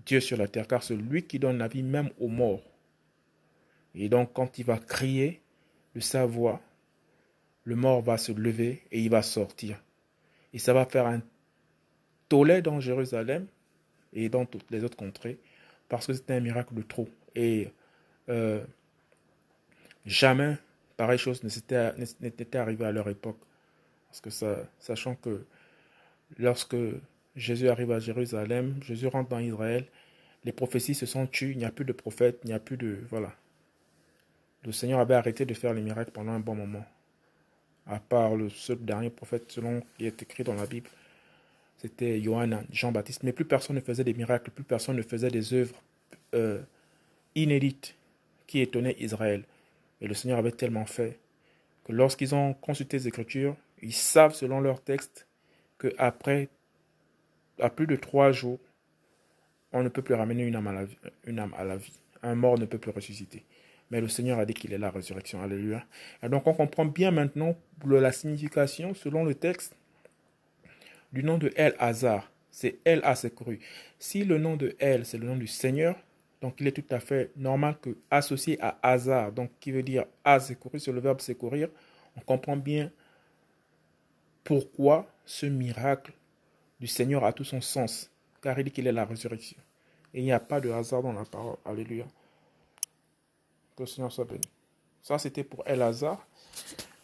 Dieu 0.06 0.20
sur 0.20 0.38
la 0.38 0.48
terre, 0.48 0.66
car 0.66 0.82
c'est 0.82 0.96
lui 0.96 1.24
qui 1.24 1.38
donne 1.38 1.58
la 1.58 1.68
vie 1.68 1.82
même 1.82 2.10
aux 2.18 2.28
morts. 2.28 2.62
Et 3.94 4.08
donc, 4.08 4.32
quand 4.32 4.58
il 4.58 4.64
va 4.64 4.78
crier 4.78 5.42
de 5.94 6.00
sa 6.00 6.24
voix, 6.24 6.62
le 7.64 7.76
mort 7.76 8.00
va 8.00 8.16
se 8.16 8.32
lever 8.32 8.82
et 8.90 9.00
il 9.00 9.10
va 9.10 9.22
sortir. 9.22 9.82
Et 10.54 10.58
ça 10.58 10.72
va 10.72 10.86
faire 10.86 11.06
un 11.06 11.20
tollé 12.28 12.62
dans 12.62 12.80
Jérusalem 12.80 13.46
et 14.12 14.28
dans 14.28 14.44
toutes 14.44 14.70
les 14.70 14.84
autres 14.84 14.96
contrées 14.96 15.38
parce 15.88 16.06
que 16.06 16.12
c'était 16.12 16.34
un 16.34 16.40
miracle 16.40 16.74
de 16.74 16.82
trop. 16.82 17.08
Et 17.34 17.72
euh, 18.28 18.62
jamais 20.06 20.56
pareille 20.96 21.18
chose 21.18 21.42
n'était 21.42 22.56
arrivé 22.56 22.84
à 22.84 22.92
leur 22.92 23.08
époque. 23.08 23.38
Parce 24.08 24.20
que 24.20 24.30
sachant 24.78 25.14
que 25.14 25.44
lorsque 26.38 26.76
Jésus 27.36 27.68
arrive 27.68 27.92
à 27.92 28.00
Jérusalem, 28.00 28.76
Jésus 28.82 29.06
rentre 29.06 29.30
dans 29.30 29.38
Israël, 29.38 29.86
les 30.44 30.52
prophéties 30.52 30.94
se 30.94 31.06
sont 31.06 31.26
tues, 31.26 31.52
il 31.52 31.58
n'y 31.58 31.64
a 31.64 31.70
plus 31.70 31.84
de 31.84 31.92
prophètes, 31.92 32.40
il 32.44 32.48
n'y 32.48 32.52
a 32.52 32.58
plus 32.58 32.76
de... 32.76 32.98
Voilà. 33.10 33.32
Le 34.64 34.72
Seigneur 34.72 34.98
avait 34.98 35.14
arrêté 35.14 35.44
de 35.44 35.54
faire 35.54 35.72
les 35.72 35.82
miracles 35.82 36.10
pendant 36.10 36.32
un 36.32 36.40
bon 36.40 36.54
moment. 36.54 36.84
À 37.86 38.00
part 38.00 38.34
le 38.34 38.48
seul 38.48 38.78
dernier 38.78 39.10
prophète 39.10 39.50
selon 39.52 39.82
qui 39.96 40.06
est 40.06 40.22
écrit 40.22 40.42
dans 40.42 40.54
la 40.54 40.66
Bible, 40.66 40.90
c'était 41.78 42.20
Johanna, 42.20 42.62
Jean-Baptiste. 42.70 43.22
Mais 43.22 43.32
plus 43.32 43.44
personne 43.44 43.76
ne 43.76 43.80
faisait 43.80 44.04
des 44.04 44.14
miracles, 44.14 44.50
plus 44.50 44.64
personne 44.64 44.96
ne 44.96 45.02
faisait 45.02 45.30
des 45.30 45.54
œuvres 45.54 45.80
euh, 46.34 46.60
inédites 47.34 47.94
qui 48.46 48.60
étonnaient 48.60 48.96
Israël. 48.98 49.44
Et 50.00 50.08
le 50.08 50.14
Seigneur 50.14 50.38
avait 50.38 50.52
tellement 50.52 50.86
fait 50.86 51.18
que 51.84 51.92
lorsqu'ils 51.92 52.34
ont 52.34 52.52
consulté 52.54 52.98
les 52.98 53.08
Écritures, 53.08 53.56
ils 53.80 53.92
savent 53.92 54.34
selon 54.34 54.60
leur 54.60 54.82
texte 54.82 55.26
que 55.78 55.94
après, 55.98 56.48
à 57.60 57.70
plus 57.70 57.86
de 57.86 57.96
trois 57.96 58.32
jours, 58.32 58.58
on 59.72 59.82
ne 59.82 59.88
peut 59.88 60.02
plus 60.02 60.14
ramener 60.14 60.44
une 60.44 60.56
âme 60.56 60.66
à 60.66 60.72
la 60.72 60.84
vie. 60.84 60.98
Une 61.24 61.38
âme 61.38 61.54
à 61.56 61.64
la 61.64 61.76
vie. 61.76 62.00
Un 62.22 62.34
mort 62.34 62.58
ne 62.58 62.64
peut 62.64 62.78
plus 62.78 62.90
ressusciter. 62.90 63.44
Mais 63.90 64.00
le 64.00 64.08
Seigneur 64.08 64.38
a 64.38 64.44
dit 64.44 64.54
qu'il 64.54 64.72
est 64.72 64.78
la 64.78 64.90
résurrection. 64.90 65.42
Alléluia. 65.42 65.84
Et 66.22 66.28
donc 66.28 66.46
on 66.46 66.54
comprend 66.54 66.84
bien 66.84 67.10
maintenant 67.10 67.56
la 67.86 68.12
signification, 68.12 68.94
selon 68.94 69.24
le 69.24 69.34
texte, 69.34 69.76
du 71.12 71.22
nom 71.22 71.38
de 71.38 71.52
El 71.56 71.74
Hazar. 71.78 72.30
C'est 72.50 72.78
El 72.84 73.00
a 73.04 73.14
secouru. 73.14 73.60
Si 73.98 74.24
le 74.24 74.38
nom 74.38 74.56
de 74.56 74.74
El, 74.78 75.06
c'est 75.06 75.18
le 75.18 75.26
nom 75.26 75.36
du 75.36 75.46
Seigneur, 75.46 75.96
donc 76.40 76.56
il 76.60 76.66
est 76.66 76.72
tout 76.72 76.94
à 76.94 77.00
fait 77.00 77.30
normal 77.36 77.76
que 77.80 77.96
associé 78.10 78.60
à 78.60 78.78
Hazar, 78.82 79.32
donc 79.32 79.50
qui 79.60 79.72
veut 79.72 79.82
dire 79.82 80.06
secourir, 80.40 80.80
c'est 80.80 80.92
le 80.92 81.00
verbe 81.00 81.20
secourir, 81.20 81.68
on 82.16 82.20
comprend 82.20 82.56
bien 82.56 82.90
pourquoi 84.44 85.06
ce 85.24 85.46
miracle 85.46 86.12
du 86.80 86.86
Seigneur 86.86 87.24
a 87.24 87.32
tout 87.32 87.44
son 87.44 87.60
sens, 87.60 88.10
car 88.40 88.58
il 88.58 88.64
dit 88.64 88.70
qu'il 88.70 88.86
est 88.86 88.92
la 88.92 89.04
résurrection. 89.04 89.58
Et 90.14 90.20
il 90.20 90.24
n'y 90.24 90.32
a 90.32 90.40
pas 90.40 90.60
de 90.60 90.70
hasard 90.70 91.02
dans 91.02 91.12
la 91.12 91.24
parole. 91.24 91.56
Alléluia. 91.64 92.06
Que 93.76 93.82
le 93.82 93.86
Seigneur 93.86 94.10
soit 94.10 94.24
béni. 94.24 94.48
Ça, 95.02 95.18
c'était 95.18 95.44
pour 95.44 95.62
El 95.66 95.82
Hazar. 95.82 96.26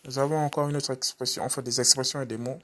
Nous 0.06 0.18
avons 0.18 0.38
encore 0.38 0.68
une 0.68 0.76
autre 0.76 0.92
expression, 0.92 1.42
enfin 1.42 1.62
des 1.62 1.80
expressions 1.80 2.22
et 2.22 2.26
des 2.26 2.38
mots 2.38 2.58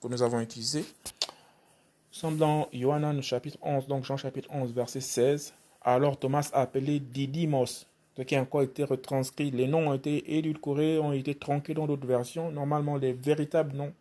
que 0.00 0.08
nous 0.08 0.22
avons 0.22 0.40
utilisés. 0.40 0.84
Nous 1.20 2.18
sommes 2.18 2.36
dans 2.38 2.68
Yohanan 2.72 3.22
chapitre 3.22 3.58
11, 3.62 3.86
donc 3.86 4.04
Jean 4.04 4.16
chapitre 4.16 4.48
11, 4.52 4.72
verset 4.72 5.00
16. 5.00 5.52
Alors 5.82 6.18
Thomas 6.18 6.50
appelé 6.52 7.00
Didymos, 7.00 7.86
ce 8.16 8.22
qui 8.22 8.34
a 8.34 8.40
encore 8.42 8.62
été 8.62 8.84
retranscrit. 8.84 9.50
Les 9.50 9.66
noms 9.66 9.88
ont 9.88 9.94
été 9.94 10.36
édulcorés, 10.36 10.98
ont 10.98 11.12
été 11.12 11.34
tronqués 11.34 11.74
dans 11.74 11.86
d'autres 11.86 12.06
versions. 12.06 12.50
Normalement, 12.50 12.96
les 12.96 13.12
véritables 13.12 13.76
noms 13.76 13.92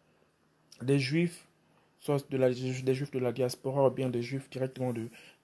des 0.82 1.00
Juifs, 1.00 1.46
soit 2.00 2.30
de 2.30 2.38
la, 2.38 2.50
des 2.50 2.94
Juifs 2.94 3.12
de 3.12 3.20
la 3.20 3.32
diaspora 3.32 3.88
ou 3.88 3.92
bien 3.92 4.10
des 4.10 4.22
Juifs 4.22 4.50
directement 4.50 4.94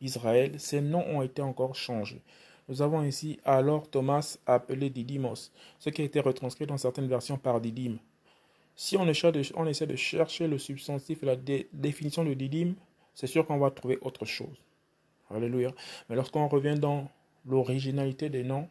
d'Israël, 0.01 0.59
ces 0.59 0.81
noms 0.81 1.05
ont 1.07 1.21
été 1.21 1.41
encore 1.41 1.75
changés. 1.75 2.21
Nous 2.67 2.81
avons 2.81 3.03
ici 3.03 3.39
alors 3.45 3.87
Thomas 3.89 4.37
appelé 4.47 4.89
Didymos, 4.89 5.51
ce 5.79 5.89
qui 5.89 6.01
a 6.01 6.05
été 6.05 6.19
retranscrit 6.19 6.65
dans 6.65 6.77
certaines 6.77 7.07
versions 7.07 7.37
par 7.37 7.61
Didyme. 7.61 7.99
Si 8.75 8.97
on 8.97 9.07
essaie, 9.07 9.31
de, 9.31 9.95
chercher 9.95 10.47
le 10.47 10.57
substantif 10.57 11.23
et 11.23 11.25
la 11.25 11.37
définition 11.71 12.25
de 12.25 12.33
Didyme, 12.33 12.75
c'est 13.13 13.27
sûr 13.27 13.45
qu'on 13.45 13.57
va 13.57 13.71
trouver 13.71 13.97
autre 14.01 14.25
chose. 14.25 14.57
Alléluia. 15.29 15.71
Mais 16.09 16.15
lorsqu'on 16.15 16.47
revient 16.47 16.77
dans 16.77 17.09
l'originalité 17.45 18.29
des 18.29 18.43
noms, 18.43 18.67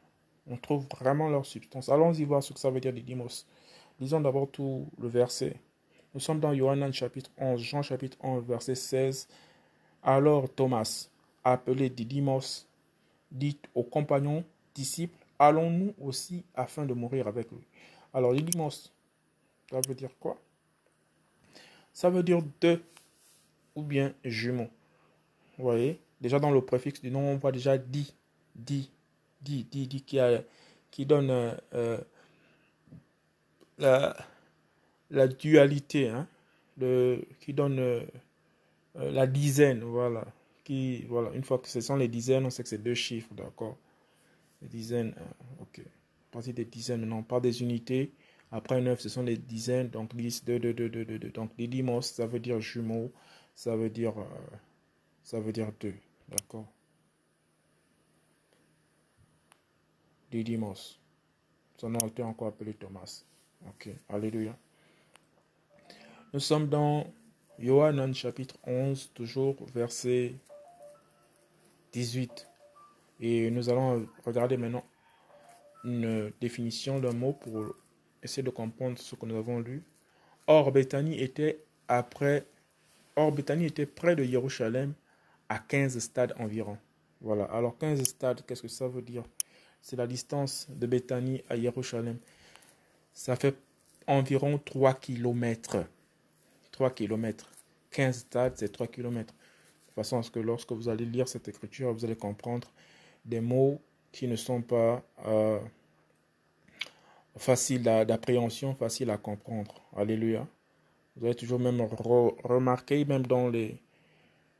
on 0.46 0.56
trouve 0.56 0.86
vraiment 0.98 1.30
leur 1.30 1.46
substance. 1.46 1.88
Allons-y 1.88 2.24
voir 2.24 2.42
ce 2.42 2.52
que 2.52 2.60
ça 2.60 2.70
veut 2.70 2.80
dire 2.80 2.92
Didymos. 2.92 3.46
Lisons 3.98 4.20
d'abord 4.20 4.50
tout 4.50 4.86
le 4.98 5.08
verset. 5.08 5.56
Nous 6.12 6.20
sommes 6.20 6.40
dans 6.40 6.52
Yohanan 6.52 6.92
chapitre 6.92 7.30
11, 7.38 7.60
Jean 7.60 7.82
chapitre 7.82 8.18
11, 8.22 8.44
verset 8.44 8.74
16. 8.74 9.26
Alors 10.02 10.48
Thomas, 10.50 11.08
appelé 11.42 11.88
Didymos, 11.88 12.66
dit 13.32 13.58
aux 13.74 13.84
compagnons 13.84 14.44
disciples, 14.74 15.16
allons-nous 15.38 15.94
aussi 16.00 16.44
afin 16.54 16.84
de 16.84 16.92
mourir 16.92 17.26
avec 17.26 17.50
lui? 17.50 17.66
Alors 18.12 18.34
Didymos, 18.34 18.92
ça 19.74 19.80
veut 19.88 19.94
dire 19.96 20.10
quoi? 20.20 20.40
Ça 21.92 22.08
veut 22.08 22.22
dire 22.22 22.42
deux 22.60 22.80
ou 23.74 23.82
bien 23.82 24.14
jumeaux. 24.24 24.70
Vous 25.58 25.64
voyez? 25.64 25.98
Déjà 26.20 26.38
dans 26.38 26.52
le 26.52 26.60
préfixe 26.60 27.00
du 27.00 27.10
nom, 27.10 27.32
on 27.32 27.36
voit 27.38 27.50
déjà 27.50 27.76
dit, 27.76 28.14
dit, 28.54 28.88
dit, 29.42 29.64
dit, 29.64 30.02
qui, 30.02 30.20
a, 30.20 30.44
qui 30.92 31.06
donne 31.06 31.28
euh, 31.28 31.98
euh, 33.80 34.12
la 35.10 35.26
dualité, 35.26 36.08
hein, 36.08 36.28
qui 36.78 37.52
donne 37.52 37.80
euh, 37.80 38.06
la 38.94 39.26
dizaine, 39.26 39.82
voilà. 39.82 40.24
Qui, 40.62 41.02
voilà. 41.06 41.32
Une 41.32 41.42
fois 41.42 41.58
que 41.58 41.68
ce 41.68 41.80
sont 41.80 41.96
les 41.96 42.08
dizaines, 42.08 42.46
on 42.46 42.50
sait 42.50 42.62
que 42.62 42.68
c'est 42.68 42.78
deux 42.78 42.94
chiffres, 42.94 43.34
d'accord? 43.34 43.76
Les 44.62 44.68
dizaines, 44.68 45.14
euh, 45.18 45.62
ok. 45.62 45.82
Partir 46.30 46.54
des 46.54 46.64
dizaines, 46.64 47.04
non, 47.04 47.24
pas 47.24 47.40
des 47.40 47.60
unités. 47.60 48.12
Après 48.54 48.80
9, 48.80 49.00
ce 49.00 49.08
sont 49.08 49.24
les 49.24 49.36
dizaines, 49.36 49.88
donc 49.88 50.14
10, 50.14 50.44
2, 50.44 50.60
2, 50.60 50.72
2, 50.74 50.88
2, 50.88 51.04
2, 51.04 51.18
2. 51.18 51.30
Donc 51.30 51.56
didymos, 51.56 52.02
ça 52.02 52.24
veut 52.28 52.38
dire 52.38 52.60
jumeau, 52.60 53.10
ça 53.52 53.74
veut 53.74 53.90
dire, 53.90 54.14
ça 55.24 55.40
veut 55.40 55.50
dire 55.52 55.72
deux, 55.80 55.94
d'accord? 56.28 56.64
Didymos. 60.30 61.00
Son 61.78 61.90
nom 61.90 62.06
était 62.06 62.22
encore 62.22 62.46
appelé 62.46 62.74
Thomas. 62.74 63.24
Ok, 63.66 63.88
alléluia. 64.08 64.56
Nous 66.32 66.38
sommes 66.38 66.68
dans 66.68 67.12
Yohanan 67.58 68.14
chapitre 68.14 68.56
11, 68.62 69.10
toujours 69.14 69.56
verset 69.74 70.32
18. 71.90 72.46
Et 73.18 73.50
nous 73.50 73.68
allons 73.68 74.06
regarder 74.24 74.56
maintenant 74.56 74.84
une 75.82 76.32
définition 76.40 77.00
d'un 77.00 77.14
mot 77.14 77.32
pour 77.32 77.74
essayer 78.24 78.42
de 78.42 78.50
comprendre 78.50 78.98
ce 78.98 79.14
que 79.14 79.26
nous 79.26 79.36
avons 79.36 79.60
lu. 79.60 79.82
Or, 80.46 80.72
Bethanie 80.72 81.20
était 81.20 81.60
après, 81.88 82.44
or, 83.16 83.30
Bethanie 83.30 83.66
était 83.66 83.86
près 83.86 84.16
de 84.16 84.24
Jérusalem 84.24 84.94
à 85.48 85.58
15 85.58 85.98
stades 85.98 86.34
environ. 86.38 86.78
Voilà. 87.20 87.44
Alors, 87.44 87.78
15 87.78 88.02
stades, 88.02 88.42
qu'est-ce 88.46 88.62
que 88.62 88.68
ça 88.68 88.88
veut 88.88 89.02
dire? 89.02 89.24
C'est 89.80 89.96
la 89.96 90.06
distance 90.06 90.66
de 90.70 90.86
Bethanie 90.86 91.42
à 91.48 91.56
Jérusalem. 91.56 92.18
Ça 93.12 93.36
fait 93.36 93.56
environ 94.06 94.58
3 94.58 94.94
kilomètres. 94.94 95.84
3 96.72 96.90
km. 96.90 97.50
15 97.90 98.18
stades, 98.18 98.54
c'est 98.56 98.72
3 98.72 98.88
km. 98.88 99.32
De 99.88 99.92
façon 99.92 100.18
à 100.18 100.22
ce 100.22 100.30
que 100.30 100.40
lorsque 100.40 100.72
vous 100.72 100.88
allez 100.88 101.04
lire 101.04 101.28
cette 101.28 101.46
écriture, 101.48 101.92
vous 101.92 102.04
allez 102.04 102.16
comprendre 102.16 102.70
des 103.24 103.40
mots 103.40 103.80
qui 104.10 104.26
ne 104.26 104.36
sont 104.36 104.62
pas 104.62 105.02
euh, 105.26 105.58
faciles 107.36 107.82
d'appréhension, 107.82 108.74
faciles 108.74 109.10
à 109.10 109.16
comprendre. 109.18 109.82
Alléluia. 109.96 110.46
Vous 111.16 111.26
allez 111.26 111.34
toujours 111.34 111.60
même 111.60 111.80
remarquer, 112.42 113.04
même 113.04 113.26
dans 113.26 113.48
les, 113.48 113.76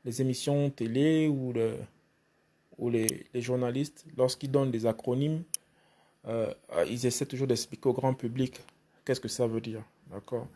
les 0.05 0.21
émissions 0.21 0.69
télé 0.69 1.27
ou, 1.27 1.53
ou 2.77 2.89
les, 2.89 3.27
les 3.33 3.41
journalistes, 3.41 4.05
lorsqu'ils 4.17 4.51
donnent 4.51 4.71
des 4.71 4.85
acronymes, 4.85 5.43
euh, 6.27 6.53
ils 6.89 7.05
essaient 7.05 7.25
toujours 7.25 7.47
d'expliquer 7.47 7.89
au 7.89 7.93
grand 7.93 8.13
public 8.13 8.59
qu'est-ce 9.05 9.19
que 9.21 9.27
ça 9.27 9.47
veut 9.47 9.61
dire. 9.61 9.83
D'accord? 10.11 10.47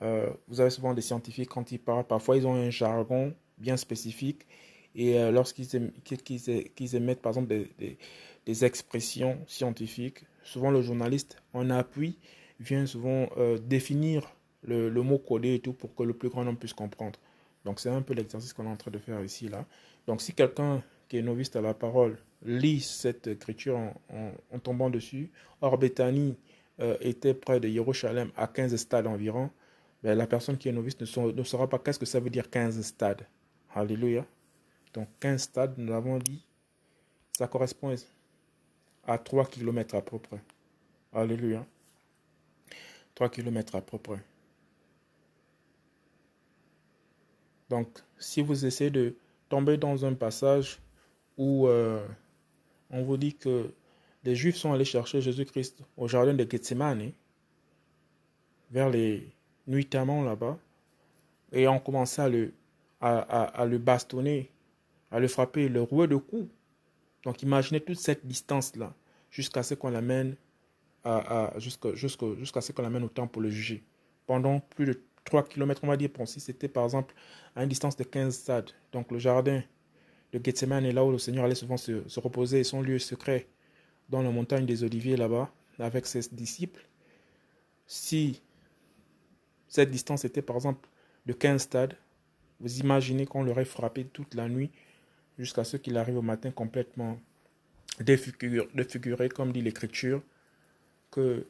Euh, 0.00 0.30
vous 0.48 0.60
avez 0.60 0.70
souvent 0.70 0.94
des 0.94 1.02
scientifiques 1.02 1.50
quand 1.50 1.70
ils 1.70 1.78
parlent, 1.78 2.04
parfois 2.04 2.36
ils 2.36 2.46
ont 2.46 2.54
un 2.54 2.70
jargon 2.70 3.34
bien 3.58 3.76
spécifique 3.76 4.46
et 4.94 5.18
euh, 5.18 5.30
lorsqu'ils 5.30 5.76
émettent 6.96 7.22
par 7.22 7.30
exemple 7.30 7.48
des, 7.48 7.98
des, 8.46 8.64
expressions 8.64 9.38
scientifiques, 9.46 10.24
souvent 10.42 10.70
le 10.70 10.82
journaliste 10.82 11.36
en 11.52 11.70
appui 11.70 12.18
vient 12.60 12.86
souvent 12.86 13.28
euh, 13.36 13.58
définir 13.58 14.30
le, 14.62 14.90
mot 14.90 15.18
codé 15.18 15.54
et 15.54 15.60
tout 15.60 15.72
pour 15.72 15.94
que 15.94 16.02
le 16.02 16.12
plus 16.12 16.28
grand 16.28 16.44
nombre 16.44 16.58
puisse 16.58 16.72
comprendre. 16.74 17.18
Donc 17.64 17.80
c'est 17.80 17.88
un 17.90 18.02
peu 18.02 18.14
l'exercice 18.14 18.52
qu'on 18.52 18.66
est 18.66 18.70
en 18.70 18.76
train 18.76 18.90
de 18.90 18.98
faire 18.98 19.22
ici 19.22 19.48
là. 19.48 19.64
Donc 20.06 20.20
si 20.20 20.32
quelqu'un 20.32 20.82
qui 21.08 21.18
est 21.18 21.22
novice 21.22 21.54
à 21.56 21.60
la 21.60 21.74
parole 21.74 22.18
lit 22.44 22.80
cette 22.80 23.26
écriture 23.26 23.76
en, 23.76 24.58
tombant 24.58 24.90
dessus, 24.90 25.30
or 25.60 25.78
Bethanie 25.78 26.36
était 27.00 27.34
près 27.34 27.60
de 27.60 27.68
Jérusalem 27.68 28.30
à 28.36 28.48
15 28.48 28.74
stades 28.76 29.06
environ, 29.06 29.50
ben, 30.02 30.18
la 30.18 30.26
personne 30.26 30.58
qui 30.58 30.68
est 30.68 30.72
novice 30.72 30.98
ne, 31.00 31.44
saura 31.44 31.68
pas 31.68 31.78
qu'est-ce 31.78 31.98
que 31.98 32.06
ça 32.06 32.18
veut 32.18 32.30
dire 32.30 32.50
15 32.50 32.80
stades. 32.82 33.26
Alléluia. 33.74 34.26
Donc 34.94 35.08
15 35.20 35.42
stades, 35.42 35.74
nous 35.78 35.92
avons 35.92 36.18
dit, 36.18 36.44
ça 37.32 37.46
correspond 37.46 37.94
à 39.06 39.18
3 39.18 39.46
km 39.46 39.94
à 39.94 40.02
peu 40.02 40.18
près. 40.18 40.40
Alléluia. 41.12 41.64
3 43.14 43.28
km 43.28 43.74
à 43.76 43.80
peu 43.80 43.98
près. 43.98 44.22
Donc, 47.68 47.88
si 48.18 48.42
vous 48.42 48.66
essayez 48.66 48.90
de 48.90 49.14
tomber 49.48 49.76
dans 49.76 50.04
un 50.04 50.14
passage 50.14 50.78
où 51.38 51.66
euh, 51.66 52.06
on 52.90 53.02
vous 53.02 53.16
dit 53.16 53.34
que 53.34 53.72
les 54.24 54.36
Juifs 54.36 54.56
sont 54.56 54.72
allés 54.72 54.84
chercher 54.84 55.20
Jésus-Christ 55.20 55.82
au 55.96 56.06
jardin 56.06 56.34
de 56.34 56.46
Gethsemane, 56.48 57.12
vers 58.70 58.88
les 58.88 59.26
nuitamment 59.66 60.22
là-bas, 60.22 60.58
et 61.52 61.68
on 61.68 61.78
commençait 61.78 62.22
à 62.22 62.28
le, 62.28 62.52
à, 63.00 63.64
le 63.66 63.78
bastonner, 63.78 64.50
à 65.10 65.18
le 65.18 65.28
frapper, 65.28 65.68
le 65.68 65.82
rouer 65.82 66.06
de 66.06 66.16
coups. 66.16 66.48
Donc 67.24 67.42
imaginez 67.42 67.80
toute 67.80 67.98
cette 67.98 68.26
distance-là, 68.26 68.94
jusqu'à 69.30 69.62
ce 69.62 69.74
qu'on 69.74 69.90
l'amène 69.90 70.36
à, 71.04 71.52
jusqu'à 71.58 71.94
jusqu'à 71.94 72.60
ce 72.60 72.72
qu'on 72.72 72.82
l'amène 72.82 73.04
au 73.04 73.08
temps 73.08 73.26
pour 73.26 73.42
le 73.42 73.50
juger. 73.50 73.82
Pendant 74.26 74.60
plus 74.60 74.86
de 74.86 75.02
3 75.24 75.44
km, 75.44 75.80
on 75.84 75.88
va 75.88 75.96
dire, 75.96 76.10
si 76.26 76.40
c'était 76.40 76.68
par 76.68 76.84
exemple 76.84 77.14
à 77.54 77.62
une 77.62 77.68
distance 77.68 77.96
de 77.96 78.04
15 78.04 78.34
stades. 78.34 78.70
Donc 78.92 79.10
le 79.10 79.18
jardin 79.18 79.62
de 80.32 80.40
Gethsemane 80.42 80.84
est 80.84 80.92
là 80.92 81.04
où 81.04 81.10
le 81.10 81.18
Seigneur 81.18 81.44
allait 81.44 81.54
souvent 81.54 81.76
se, 81.76 82.08
se 82.08 82.20
reposer, 82.20 82.64
son 82.64 82.82
lieu 82.82 82.98
secret, 82.98 83.46
dans 84.08 84.22
la 84.22 84.30
montagne 84.30 84.66
des 84.66 84.84
Oliviers 84.84 85.16
là-bas, 85.16 85.52
avec 85.78 86.06
ses 86.06 86.20
disciples. 86.32 86.86
Si 87.86 88.40
cette 89.68 89.90
distance 89.90 90.24
était 90.24 90.42
par 90.42 90.56
exemple 90.56 90.88
de 91.26 91.32
15 91.32 91.62
stades, 91.62 91.96
vous 92.60 92.78
imaginez 92.78 93.26
qu'on 93.26 93.42
l'aurait 93.42 93.64
frappé 93.64 94.04
toute 94.04 94.34
la 94.34 94.48
nuit 94.48 94.70
jusqu'à 95.38 95.64
ce 95.64 95.76
qu'il 95.76 95.96
arrive 95.96 96.16
au 96.16 96.22
matin 96.22 96.50
complètement 96.50 97.18
défiguré, 98.00 99.28
comme 99.28 99.52
dit 99.52 99.62
l'Écriture, 99.62 100.22
que 101.10 101.46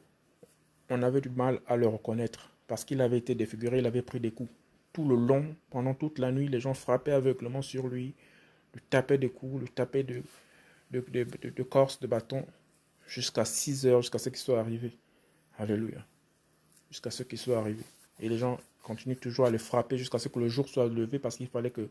on 0.89 1.01
avait 1.01 1.21
du 1.21 1.29
mal 1.29 1.59
à 1.67 1.77
le 1.77 1.87
reconnaître 1.87 2.51
parce 2.67 2.85
qu'il 2.85 3.01
avait 3.01 3.17
été 3.17 3.35
défiguré, 3.35 3.79
il 3.79 3.85
avait 3.85 4.01
pris 4.01 4.19
des 4.19 4.31
coups. 4.31 4.51
Tout 4.91 5.07
le 5.07 5.15
long, 5.15 5.55
pendant 5.69 5.93
toute 5.93 6.19
la 6.19 6.31
nuit, 6.31 6.47
les 6.47 6.59
gens 6.59 6.73
frappaient 6.73 7.11
aveuglement 7.11 7.61
sur 7.61 7.87
lui, 7.87 8.13
le 8.73 8.79
tapaient 8.81 9.17
des 9.17 9.29
coups, 9.29 9.61
le 9.61 9.67
tapaient 9.67 10.03
de, 10.03 10.21
de, 10.91 11.03
de, 11.11 11.49
de, 11.49 11.63
corse, 11.63 11.99
de 11.99 12.07
bâton, 12.07 12.45
jusqu'à 13.07 13.45
6 13.45 13.87
heures, 13.87 14.01
jusqu'à 14.01 14.19
ce 14.19 14.29
qu'il 14.29 14.37
soit 14.37 14.59
arrivé. 14.59 14.91
Alléluia. 15.57 16.05
Jusqu'à 16.91 17.09
ce 17.11 17.23
qu'il 17.23 17.39
soit 17.39 17.57
arrivé. 17.57 17.83
Et 18.19 18.29
les 18.29 18.37
gens 18.37 18.59
continuent 18.83 19.15
toujours 19.15 19.45
à 19.45 19.49
le 19.49 19.57
frapper 19.57 19.97
jusqu'à 19.97 20.19
ce 20.19 20.27
que 20.27 20.39
le 20.39 20.49
jour 20.49 20.67
soit 20.67 20.87
levé 20.87 21.17
parce 21.17 21.37
qu'il 21.37 21.47
fallait 21.47 21.71
que 21.71 21.89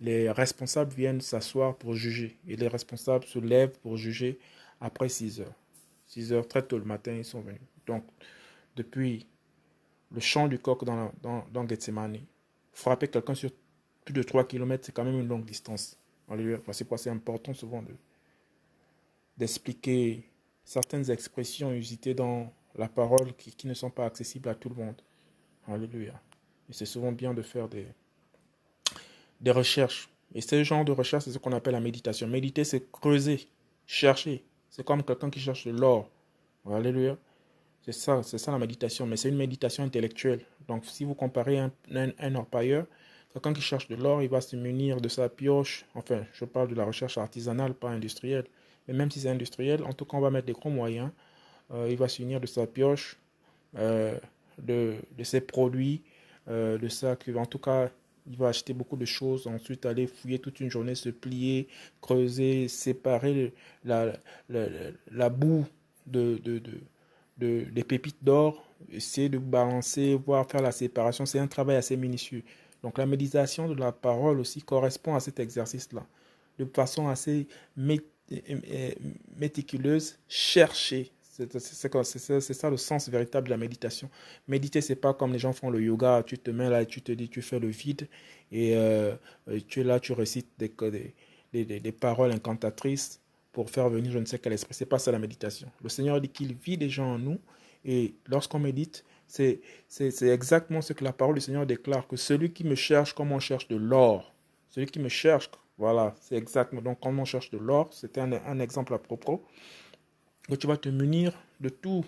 les 0.00 0.30
responsables 0.30 0.92
viennent 0.92 1.20
s'asseoir 1.20 1.76
pour 1.76 1.94
juger. 1.94 2.36
Et 2.46 2.56
les 2.56 2.68
responsables 2.68 3.24
se 3.24 3.38
lèvent 3.38 3.78
pour 3.80 3.96
juger 3.96 4.38
après 4.80 5.08
6 5.08 5.40
heures. 5.40 5.54
6 6.06 6.32
heures, 6.32 6.46
très 6.48 6.62
tôt 6.62 6.78
le 6.78 6.84
matin, 6.84 7.12
ils 7.12 7.24
sont 7.24 7.40
venus. 7.40 7.60
Donc, 7.86 8.04
depuis 8.76 9.26
le 10.12 10.20
champ 10.20 10.48
du 10.48 10.58
coq 10.58 10.84
dans, 10.84 11.12
dans, 11.22 11.46
dans 11.52 11.66
Gethsemane, 11.66 12.18
frapper 12.72 13.08
quelqu'un 13.08 13.34
sur 13.34 13.50
plus 14.04 14.14
de 14.14 14.22
3 14.22 14.44
km, 14.46 14.84
c'est 14.84 14.92
quand 14.92 15.04
même 15.04 15.18
une 15.18 15.28
longue 15.28 15.44
distance. 15.44 15.98
C'est 16.28 16.84
pourquoi 16.84 16.98
c'est 16.98 17.10
important 17.10 17.54
souvent 17.54 17.84
d'expliquer 19.36 20.24
certaines 20.64 21.10
expressions 21.10 21.72
usitées 21.72 22.14
dans 22.14 22.52
la 22.74 22.88
parole 22.88 23.34
qui, 23.34 23.52
qui, 23.52 23.66
ne 23.66 23.74
sont 23.74 23.90
pas 23.90 24.06
accessibles 24.06 24.48
à 24.48 24.54
tout 24.54 24.68
le 24.68 24.74
monde. 24.74 25.00
Alléluia. 25.68 26.20
Et 26.68 26.72
c'est 26.72 26.86
souvent 26.86 27.12
bien 27.12 27.32
de 27.32 27.42
faire 27.42 27.68
des, 27.68 27.86
des 29.40 29.50
recherches. 29.50 30.08
Et 30.34 30.40
ce 30.40 30.62
genre 30.64 30.84
de 30.84 30.92
recherche, 30.92 31.24
c'est 31.24 31.32
ce 31.32 31.38
qu'on 31.38 31.52
appelle 31.52 31.74
la 31.74 31.80
méditation. 31.80 32.26
Méditer, 32.26 32.64
c'est 32.64 32.90
creuser, 32.90 33.48
chercher. 33.86 34.44
C'est 34.70 34.84
comme 34.84 35.02
quelqu'un 35.02 35.30
qui 35.30 35.40
cherche 35.40 35.66
de 35.66 35.72
l'or. 35.72 36.10
Alléluia. 36.70 37.16
C'est 37.82 37.92
ça, 37.92 38.22
c'est 38.22 38.38
ça 38.38 38.50
la 38.52 38.58
méditation. 38.58 39.06
Mais 39.06 39.16
c'est 39.16 39.28
une 39.28 39.36
méditation 39.36 39.84
intellectuelle. 39.84 40.40
Donc, 40.66 40.84
si 40.84 41.04
vous 41.04 41.14
comparez 41.14 41.58
un, 41.58 41.70
un, 41.94 42.10
un 42.18 42.34
orpailleur, 42.34 42.86
quelqu'un 43.32 43.52
qui 43.52 43.60
cherche 43.60 43.88
de 43.88 43.94
l'or, 43.94 44.22
il 44.22 44.28
va 44.28 44.40
se 44.40 44.56
munir 44.56 45.00
de 45.00 45.08
sa 45.08 45.28
pioche. 45.28 45.86
Enfin, 45.94 46.24
je 46.32 46.44
parle 46.44 46.68
de 46.68 46.74
la 46.74 46.84
recherche 46.84 47.18
artisanale, 47.18 47.74
pas 47.74 47.90
industrielle. 47.90 48.46
Mais 48.88 48.94
même 48.94 49.10
si 49.10 49.20
c'est 49.20 49.28
industriel, 49.28 49.84
en 49.84 49.92
tout 49.92 50.04
cas, 50.04 50.16
on 50.16 50.20
va 50.20 50.30
mettre 50.30 50.46
des 50.46 50.52
gros 50.52 50.70
moyens. 50.70 51.10
Euh, 51.72 51.88
il 51.90 51.96
va 51.96 52.08
se 52.08 52.22
munir 52.22 52.40
de 52.40 52.46
sa 52.46 52.66
pioche, 52.66 53.18
euh, 53.76 54.18
de, 54.58 54.94
de, 55.16 55.24
ses 55.24 55.40
produits, 55.40 56.02
euh, 56.48 56.78
de 56.78 56.88
ça, 56.88 57.16
que, 57.16 57.34
en 57.36 57.46
tout 57.46 57.58
cas, 57.58 57.90
il 58.28 58.36
va 58.36 58.48
acheter 58.48 58.72
beaucoup 58.72 58.96
de 58.96 59.04
choses, 59.04 59.46
ensuite 59.46 59.86
aller 59.86 60.06
fouiller 60.06 60.38
toute 60.38 60.60
une 60.60 60.70
journée, 60.70 60.94
se 60.94 61.08
plier, 61.10 61.68
creuser, 62.00 62.68
séparer 62.68 63.52
la, 63.84 64.12
la, 64.48 64.66
la 65.12 65.28
boue 65.28 65.64
de, 66.06 66.38
de, 66.42 66.58
de, 66.58 66.80
de, 67.38 67.64
des 67.70 67.84
pépites 67.84 68.22
d'or, 68.22 68.64
essayer 68.90 69.28
de 69.28 69.38
balancer, 69.38 70.14
voir 70.14 70.48
faire 70.50 70.62
la 70.62 70.72
séparation. 70.72 71.26
C'est 71.26 71.38
un 71.38 71.46
travail 71.46 71.76
assez 71.76 71.96
minutieux. 71.96 72.42
Donc 72.82 72.98
la 72.98 73.06
méditation 73.06 73.68
de 73.68 73.74
la 73.74 73.92
parole 73.92 74.40
aussi 74.40 74.62
correspond 74.62 75.14
à 75.14 75.20
cet 75.20 75.40
exercice-là, 75.40 76.06
de 76.58 76.64
façon 76.64 77.08
assez 77.08 77.46
méticuleuse, 79.36 80.18
chercher 80.28 81.10
c'est 81.36 82.54
ça 82.54 82.70
le 82.70 82.76
sens 82.76 83.08
véritable 83.08 83.46
de 83.46 83.50
la 83.50 83.56
méditation. 83.56 84.08
Méditer, 84.48 84.80
c'est 84.80 84.96
pas 84.96 85.14
comme 85.14 85.32
les 85.32 85.38
gens 85.38 85.52
font 85.52 85.70
le 85.70 85.82
yoga, 85.82 86.22
tu 86.24 86.38
te 86.38 86.50
mets 86.50 86.70
là 86.70 86.82
et 86.82 86.86
tu 86.86 87.02
te 87.02 87.12
dis, 87.12 87.28
tu 87.28 87.42
fais 87.42 87.58
le 87.58 87.68
vide, 87.68 88.08
et 88.50 88.76
euh, 88.76 89.14
tu 89.68 89.80
es 89.80 89.84
là, 89.84 90.00
tu 90.00 90.12
récites 90.12 90.48
des, 90.58 90.72
des, 91.52 91.80
des, 91.80 91.92
paroles 91.92 92.32
incantatrices 92.32 93.20
pour 93.52 93.70
faire 93.70 93.88
venir 93.88 94.12
je 94.12 94.18
ne 94.18 94.24
sais 94.24 94.38
quel 94.38 94.52
esprit. 94.52 94.74
C'est 94.74 94.86
pas 94.86 94.98
ça 94.98 95.12
la 95.12 95.18
méditation. 95.18 95.70
Le 95.82 95.88
Seigneur 95.88 96.20
dit 96.20 96.28
qu'il 96.28 96.54
vit 96.54 96.78
des 96.78 96.88
gens 96.88 97.14
en 97.14 97.18
nous, 97.18 97.38
et 97.84 98.14
lorsqu'on 98.26 98.58
médite, 98.58 99.04
c'est 99.26 99.60
exactement 100.22 100.80
ce 100.80 100.92
que 100.92 101.04
la 101.04 101.12
parole 101.12 101.34
du 101.34 101.40
Seigneur 101.40 101.66
déclare, 101.66 102.06
que 102.06 102.16
celui 102.16 102.52
qui 102.52 102.64
me 102.64 102.74
cherche 102.74 103.12
comme 103.12 103.32
on 103.32 103.40
cherche 103.40 103.68
de 103.68 103.76
l'or, 103.76 104.34
celui 104.70 104.86
qui 104.86 105.00
me 105.00 105.08
cherche, 105.08 105.50
voilà, 105.78 106.14
c'est 106.20 106.36
exactement, 106.36 106.80
donc 106.80 107.00
comme 107.00 107.18
on 107.18 107.24
cherche 107.24 107.50
de 107.50 107.58
l'or, 107.58 107.88
c'était 107.92 108.20
un 108.20 108.60
exemple 108.60 108.94
à 108.94 108.98
propos 108.98 109.44
que 110.48 110.54
tu 110.54 110.66
vas 110.66 110.76
te 110.76 110.88
munir 110.88 111.32
de 111.60 111.68
tout 111.68 112.04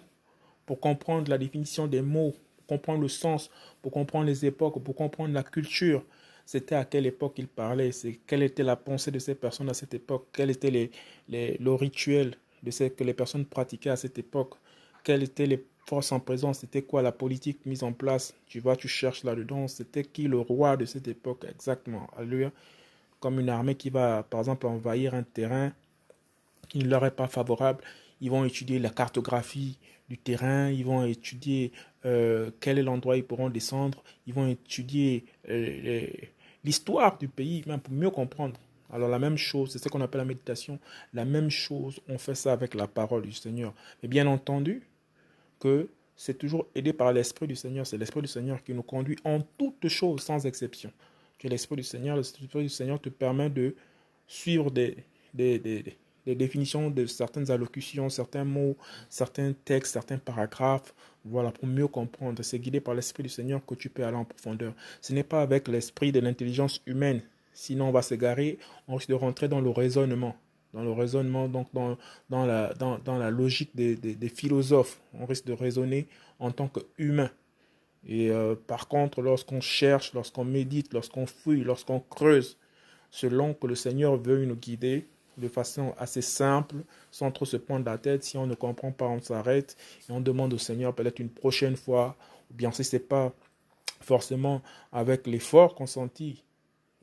pour 0.66 0.80
comprendre 0.80 1.30
la 1.30 1.38
définition 1.38 1.86
des 1.86 2.02
mots, 2.02 2.34
pour 2.58 2.66
comprendre 2.66 3.00
le 3.00 3.08
sens, 3.08 3.50
pour 3.82 3.92
comprendre 3.92 4.26
les 4.26 4.44
époques, 4.44 4.82
pour 4.82 4.94
comprendre 4.94 5.32
la 5.32 5.42
culture. 5.42 6.04
C'était 6.44 6.74
à 6.74 6.84
quelle 6.84 7.06
époque 7.06 7.34
il 7.38 7.48
parlait, 7.48 7.92
c'est 7.92 8.20
quelle 8.26 8.42
était 8.42 8.62
la 8.62 8.76
pensée 8.76 9.10
de 9.10 9.18
ces 9.18 9.34
personnes 9.34 9.68
à 9.68 9.74
cette 9.74 9.94
époque, 9.94 10.28
quel 10.32 10.50
était 10.50 10.90
le 11.28 11.74
rituel 11.74 12.36
de 12.62 12.70
ce 12.70 12.84
que 12.84 13.04
les 13.04 13.14
personnes 13.14 13.44
pratiquaient 13.44 13.90
à 13.90 13.96
cette 13.96 14.18
époque, 14.18 14.54
quelles 15.04 15.22
étaient 15.22 15.46
les 15.46 15.64
forces 15.86 16.12
en 16.12 16.20
présence, 16.20 16.60
c'était 16.60 16.82
quoi 16.82 17.02
la 17.02 17.12
politique 17.12 17.64
mise 17.64 17.82
en 17.82 17.92
place. 17.92 18.34
Tu 18.46 18.60
vas, 18.60 18.76
tu 18.76 18.88
cherches 18.88 19.24
là-dedans, 19.24 19.68
c'était 19.68 20.04
qui 20.04 20.24
le 20.24 20.38
roi 20.38 20.76
de 20.76 20.84
cette 20.84 21.08
époque 21.08 21.46
exactement. 21.48 22.08
Alléluia. 22.16 22.52
Comme 23.20 23.40
une 23.40 23.48
armée 23.48 23.74
qui 23.74 23.90
va, 23.90 24.22
par 24.22 24.40
exemple, 24.40 24.66
envahir 24.66 25.14
un 25.14 25.22
terrain 25.22 25.72
qui 26.68 26.78
ne 26.80 26.88
leur 26.88 27.04
est 27.06 27.16
pas 27.16 27.26
favorable 27.26 27.82
ils 28.20 28.30
vont 28.30 28.44
étudier 28.44 28.78
la 28.78 28.90
cartographie 28.90 29.78
du 30.08 30.18
terrain, 30.18 30.70
ils 30.70 30.84
vont 30.84 31.04
étudier 31.04 31.72
euh, 32.04 32.50
quel 32.60 32.78
est 32.78 32.82
l'endroit 32.82 33.16
ils 33.16 33.24
pourront 33.24 33.50
descendre, 33.50 34.02
ils 34.26 34.34
vont 34.34 34.48
étudier 34.48 35.24
euh, 35.48 36.06
l'histoire 36.64 37.18
du 37.18 37.28
pays, 37.28 37.62
même 37.66 37.80
pour 37.80 37.92
mieux 37.94 38.10
comprendre. 38.10 38.58
Alors 38.90 39.08
la 39.08 39.18
même 39.18 39.36
chose, 39.36 39.70
c'est 39.70 39.78
ce 39.78 39.88
qu'on 39.88 40.00
appelle 40.00 40.20
la 40.20 40.24
méditation, 40.24 40.78
la 41.12 41.24
même 41.24 41.50
chose, 41.50 42.00
on 42.08 42.16
fait 42.16 42.34
ça 42.34 42.52
avec 42.52 42.74
la 42.74 42.86
parole 42.86 43.22
du 43.22 43.32
Seigneur. 43.32 43.74
Mais 44.02 44.08
bien 44.08 44.26
entendu 44.26 44.82
que 45.60 45.88
c'est 46.16 46.38
toujours 46.38 46.66
aidé 46.74 46.92
par 46.92 47.12
l'Esprit 47.12 47.46
du 47.46 47.54
Seigneur, 47.56 47.86
c'est 47.86 47.98
l'Esprit 47.98 48.22
du 48.22 48.28
Seigneur 48.28 48.62
qui 48.62 48.72
nous 48.72 48.82
conduit 48.82 49.18
en 49.24 49.40
toutes 49.58 49.88
choses 49.88 50.22
sans 50.22 50.46
exception. 50.46 50.90
Que 51.38 51.48
l'Esprit 51.48 51.76
du 51.76 51.82
Seigneur, 51.82 52.16
l'Esprit 52.16 52.48
du 52.62 52.68
Seigneur 52.68 53.00
te 53.00 53.08
permet 53.10 53.50
de 53.50 53.76
suivre 54.26 54.70
des, 54.70 54.96
des, 55.34 55.58
des, 55.58 55.96
les 56.28 56.34
définitions 56.34 56.90
de 56.90 57.06
certaines 57.06 57.50
allocutions, 57.50 58.10
certains 58.10 58.44
mots, 58.44 58.76
certains 59.08 59.54
textes, 59.64 59.94
certains 59.94 60.18
paragraphes, 60.18 60.94
voilà, 61.24 61.50
pour 61.50 61.66
mieux 61.66 61.88
comprendre. 61.88 62.42
C'est 62.42 62.58
guidé 62.58 62.80
par 62.80 62.94
l'Esprit 62.94 63.22
du 63.22 63.30
Seigneur 63.30 63.64
que 63.64 63.74
tu 63.74 63.88
peux 63.88 64.04
aller 64.04 64.16
en 64.16 64.26
profondeur. 64.26 64.74
Ce 65.00 65.14
n'est 65.14 65.24
pas 65.24 65.40
avec 65.40 65.68
l'esprit 65.68 66.12
de 66.12 66.20
l'intelligence 66.20 66.82
humaine. 66.86 67.22
Sinon, 67.54 67.88
on 67.88 67.92
va 67.92 68.02
s'égarer, 68.02 68.58
on 68.86 68.96
risque 68.96 69.08
de 69.08 69.14
rentrer 69.14 69.48
dans 69.48 69.62
le 69.62 69.70
raisonnement. 69.70 70.36
Dans 70.74 70.82
le 70.82 70.92
raisonnement, 70.92 71.48
donc 71.48 71.68
dans, 71.72 71.96
dans, 72.28 72.44
la, 72.44 72.74
dans, 72.74 72.98
dans 72.98 73.16
la 73.16 73.30
logique 73.30 73.74
des, 73.74 73.96
des, 73.96 74.28
philosophes. 74.28 75.00
On 75.14 75.24
risque 75.24 75.46
de 75.46 75.54
raisonner 75.54 76.08
en 76.38 76.50
tant 76.50 76.68
qu'humain. 76.68 77.30
Et 78.06 78.30
euh, 78.30 78.54
par 78.54 78.86
contre, 78.86 79.22
lorsqu'on 79.22 79.62
cherche, 79.62 80.12
lorsqu'on 80.12 80.44
médite, 80.44 80.92
lorsqu'on 80.92 81.24
fouille, 81.24 81.64
lorsqu'on 81.64 82.00
creuse, 82.00 82.58
selon 83.10 83.54
que 83.54 83.66
le 83.66 83.74
Seigneur 83.74 84.18
veut 84.18 84.44
nous 84.44 84.56
guider, 84.56 85.08
de 85.38 85.48
façon 85.48 85.94
assez 85.98 86.22
simple, 86.22 86.76
sans 87.10 87.30
trop 87.30 87.44
se 87.44 87.56
prendre 87.56 87.84
la 87.84 87.98
tête. 87.98 88.24
Si 88.24 88.36
on 88.36 88.46
ne 88.46 88.54
comprend 88.54 88.92
pas, 88.92 89.06
on 89.06 89.20
s'arrête 89.20 89.76
et 90.08 90.12
on 90.12 90.20
demande 90.20 90.52
au 90.52 90.58
Seigneur 90.58 90.94
peut-être 90.94 91.18
une 91.20 91.30
prochaine 91.30 91.76
fois, 91.76 92.16
ou 92.50 92.54
bien 92.54 92.72
si 92.72 92.84
ce 92.84 92.96
n'est 92.96 93.00
pas 93.00 93.32
forcément 94.00 94.62
avec 94.92 95.26
l'effort 95.26 95.74
consenti 95.74 96.42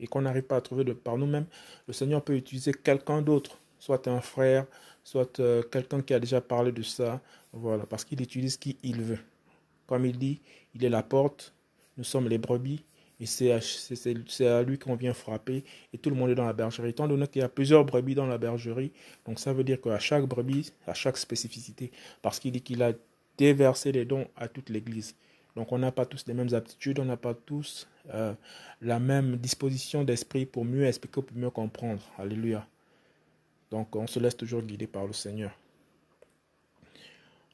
et 0.00 0.06
qu'on 0.06 0.22
n'arrive 0.22 0.42
pas 0.42 0.56
à 0.56 0.60
trouver 0.60 0.84
par 0.94 1.16
nous-mêmes, 1.16 1.46
le 1.86 1.92
Seigneur 1.92 2.22
peut 2.22 2.36
utiliser 2.36 2.72
quelqu'un 2.72 3.22
d'autre, 3.22 3.58
soit 3.78 4.08
un 4.08 4.20
frère, 4.20 4.66
soit 5.04 5.40
euh, 5.40 5.62
quelqu'un 5.62 6.02
qui 6.02 6.12
a 6.12 6.20
déjà 6.20 6.40
parlé 6.40 6.72
de 6.72 6.82
ça, 6.82 7.20
voilà, 7.52 7.86
parce 7.86 8.04
qu'il 8.04 8.20
utilise 8.20 8.56
qui 8.56 8.76
il 8.82 9.02
veut. 9.02 9.20
Comme 9.86 10.04
il 10.04 10.18
dit, 10.18 10.40
il 10.74 10.84
est 10.84 10.90
la 10.90 11.02
porte, 11.02 11.54
nous 11.96 12.04
sommes 12.04 12.28
les 12.28 12.38
brebis, 12.38 12.84
et 13.18 13.26
c'est 13.26 13.50
à, 13.50 14.62
lui 14.62 14.78
qu'on 14.78 14.94
vient 14.94 15.14
frapper 15.14 15.64
et 15.92 15.98
tout 15.98 16.10
le 16.10 16.16
monde 16.16 16.30
est 16.30 16.34
dans 16.34 16.44
la 16.44 16.52
bergerie. 16.52 16.90
Étant 16.90 17.08
donné 17.08 17.26
qu'il 17.26 17.40
y 17.40 17.44
a 17.44 17.48
plusieurs 17.48 17.84
brebis 17.84 18.14
dans 18.14 18.26
la 18.26 18.36
bergerie, 18.36 18.92
donc 19.24 19.38
ça 19.38 19.52
veut 19.52 19.64
dire 19.64 19.80
qu'à 19.80 19.98
chaque 19.98 20.26
brebis, 20.26 20.72
à 20.86 20.94
chaque 20.94 21.16
spécificité, 21.16 21.90
parce 22.20 22.38
qu'il 22.38 22.52
dit 22.52 22.60
qu'il 22.60 22.82
a 22.82 22.92
déversé 23.38 23.92
les 23.92 24.04
dons 24.04 24.26
à 24.36 24.48
toute 24.48 24.68
l'Église. 24.68 25.14
Donc 25.54 25.72
on 25.72 25.78
n'a 25.78 25.90
pas 25.90 26.04
tous 26.04 26.24
les 26.26 26.34
mêmes 26.34 26.52
aptitudes, 26.52 26.98
on 26.98 27.06
n'a 27.06 27.16
pas 27.16 27.32
tous 27.32 27.88
euh, 28.12 28.34
la 28.82 28.98
même 28.98 29.36
disposition 29.36 30.04
d'esprit 30.04 30.44
pour 30.44 30.66
mieux 30.66 30.84
expliquer, 30.84 31.22
pour 31.22 31.36
mieux 31.36 31.50
comprendre. 31.50 32.02
Alléluia. 32.18 32.66
Donc 33.70 33.96
on 33.96 34.06
se 34.06 34.20
laisse 34.20 34.36
toujours 34.36 34.60
guider 34.60 34.86
par 34.86 35.06
le 35.06 35.14
Seigneur. 35.14 35.56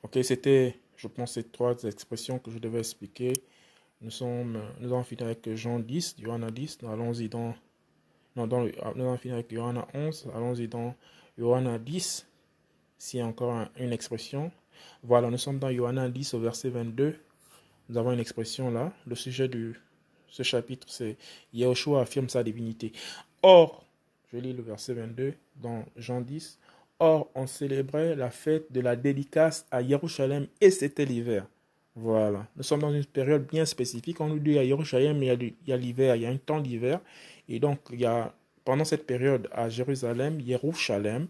Ok, 0.02 0.18
c'était, 0.24 0.76
je 0.96 1.06
pense, 1.06 1.34
ces 1.34 1.44
trois 1.44 1.80
expressions 1.84 2.40
que 2.40 2.50
je 2.50 2.58
devais 2.58 2.80
expliquer. 2.80 3.32
Nous 4.02 4.10
sommes, 4.10 4.60
nous 4.80 4.92
allons 4.92 5.04
finir 5.04 5.26
avec 5.26 5.54
Jean 5.54 5.78
10, 5.78 6.16
Johanna 6.18 6.50
10. 6.50 6.78
Allons-y 6.88 7.28
dans, 7.28 7.54
non, 8.34 8.48
dans, 8.48 8.64
nous 8.64 8.72
allons 9.04 9.16
finir 9.16 9.36
avec 9.36 9.54
Johanna 9.54 9.86
11. 9.94 10.28
Allons-y 10.34 10.66
dans 10.66 10.96
Johanna 11.38 11.78
10. 11.78 12.26
S'il 12.98 13.20
y 13.20 13.22
a 13.22 13.26
encore 13.26 13.68
une 13.78 13.92
expression. 13.92 14.50
Voilà, 15.04 15.30
nous 15.30 15.38
sommes 15.38 15.60
dans 15.60 15.70
Johanna 15.70 16.08
10 16.08 16.34
au 16.34 16.40
verset 16.40 16.70
22. 16.70 17.14
Nous 17.88 17.96
avons 17.96 18.10
une 18.10 18.18
expression 18.18 18.72
là. 18.72 18.92
Le 19.06 19.14
sujet 19.14 19.46
de 19.46 19.74
ce 20.26 20.42
chapitre, 20.42 20.88
c'est 20.90 21.16
Yahushua 21.52 22.00
affirme 22.00 22.28
sa 22.28 22.42
divinité. 22.42 22.92
Or, 23.42 23.84
je 24.32 24.38
lis 24.38 24.52
le 24.52 24.64
verset 24.64 24.94
22 24.94 25.34
dans 25.56 25.84
Jean 25.96 26.22
10. 26.22 26.58
Or, 26.98 27.30
on 27.36 27.46
célébrait 27.46 28.16
la 28.16 28.32
fête 28.32 28.72
de 28.72 28.80
la 28.80 28.96
dédicace 28.96 29.64
à 29.70 29.80
Jérusalem 29.80 30.48
et 30.60 30.72
c'était 30.72 31.04
l'hiver. 31.04 31.46
Voilà. 31.94 32.46
Nous 32.56 32.62
sommes 32.62 32.80
dans 32.80 32.92
une 32.92 33.04
période 33.04 33.46
bien 33.46 33.64
spécifique. 33.66 34.20
On 34.20 34.28
nous 34.28 34.38
dit 34.38 34.58
à 34.58 34.64
Jérusalem, 34.64 35.22
il 35.22 35.54
y 35.66 35.72
a 35.72 35.76
l'hiver, 35.76 36.16
il 36.16 36.22
y 36.22 36.26
a 36.26 36.30
un 36.30 36.36
temps 36.36 36.60
d'hiver. 36.60 37.00
Et 37.48 37.60
donc, 37.60 37.78
il 37.92 38.00
y 38.00 38.06
a, 38.06 38.32
pendant 38.64 38.84
cette 38.84 39.06
période 39.06 39.48
à 39.52 39.68
Jérusalem, 39.68 40.40
Jérusalem, 40.44 41.28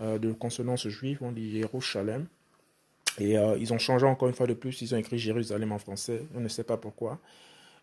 euh, 0.00 0.18
de 0.18 0.32
consonance 0.32 0.88
juive, 0.88 1.18
on 1.22 1.32
dit 1.32 1.50
Jérusalem. 1.50 2.26
Et 3.18 3.36
euh, 3.36 3.58
ils 3.58 3.72
ont 3.72 3.78
changé 3.78 4.06
encore 4.06 4.28
une 4.28 4.34
fois 4.34 4.46
de 4.46 4.54
plus, 4.54 4.80
ils 4.80 4.94
ont 4.94 4.98
écrit 4.98 5.18
Jérusalem 5.18 5.72
en 5.72 5.78
français, 5.78 6.22
on 6.36 6.40
ne 6.40 6.48
sait 6.48 6.64
pas 6.64 6.76
pourquoi. 6.76 7.18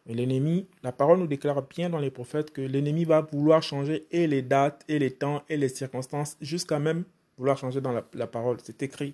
Mais 0.05 0.13
l'ennemi, 0.13 0.67
la 0.83 0.91
parole 0.91 1.19
nous 1.19 1.27
déclare 1.27 1.61
bien 1.63 1.89
dans 1.89 1.99
les 1.99 2.11
prophètes 2.11 2.51
que 2.51 2.61
l'ennemi 2.61 3.05
va 3.05 3.21
vouloir 3.21 3.61
changer 3.63 4.05
et 4.11 4.27
les 4.27 4.41
dates, 4.41 4.85
et 4.87 4.99
les 4.99 5.11
temps, 5.11 5.43
et 5.49 5.57
les 5.57 5.69
circonstances, 5.69 6.37
jusqu'à 6.41 6.79
même 6.79 7.03
vouloir 7.37 7.57
changer 7.57 7.81
dans 7.81 7.91
la, 7.91 8.27
parole. 8.27 8.57
C'est 8.63 8.81
écrit. 8.83 9.13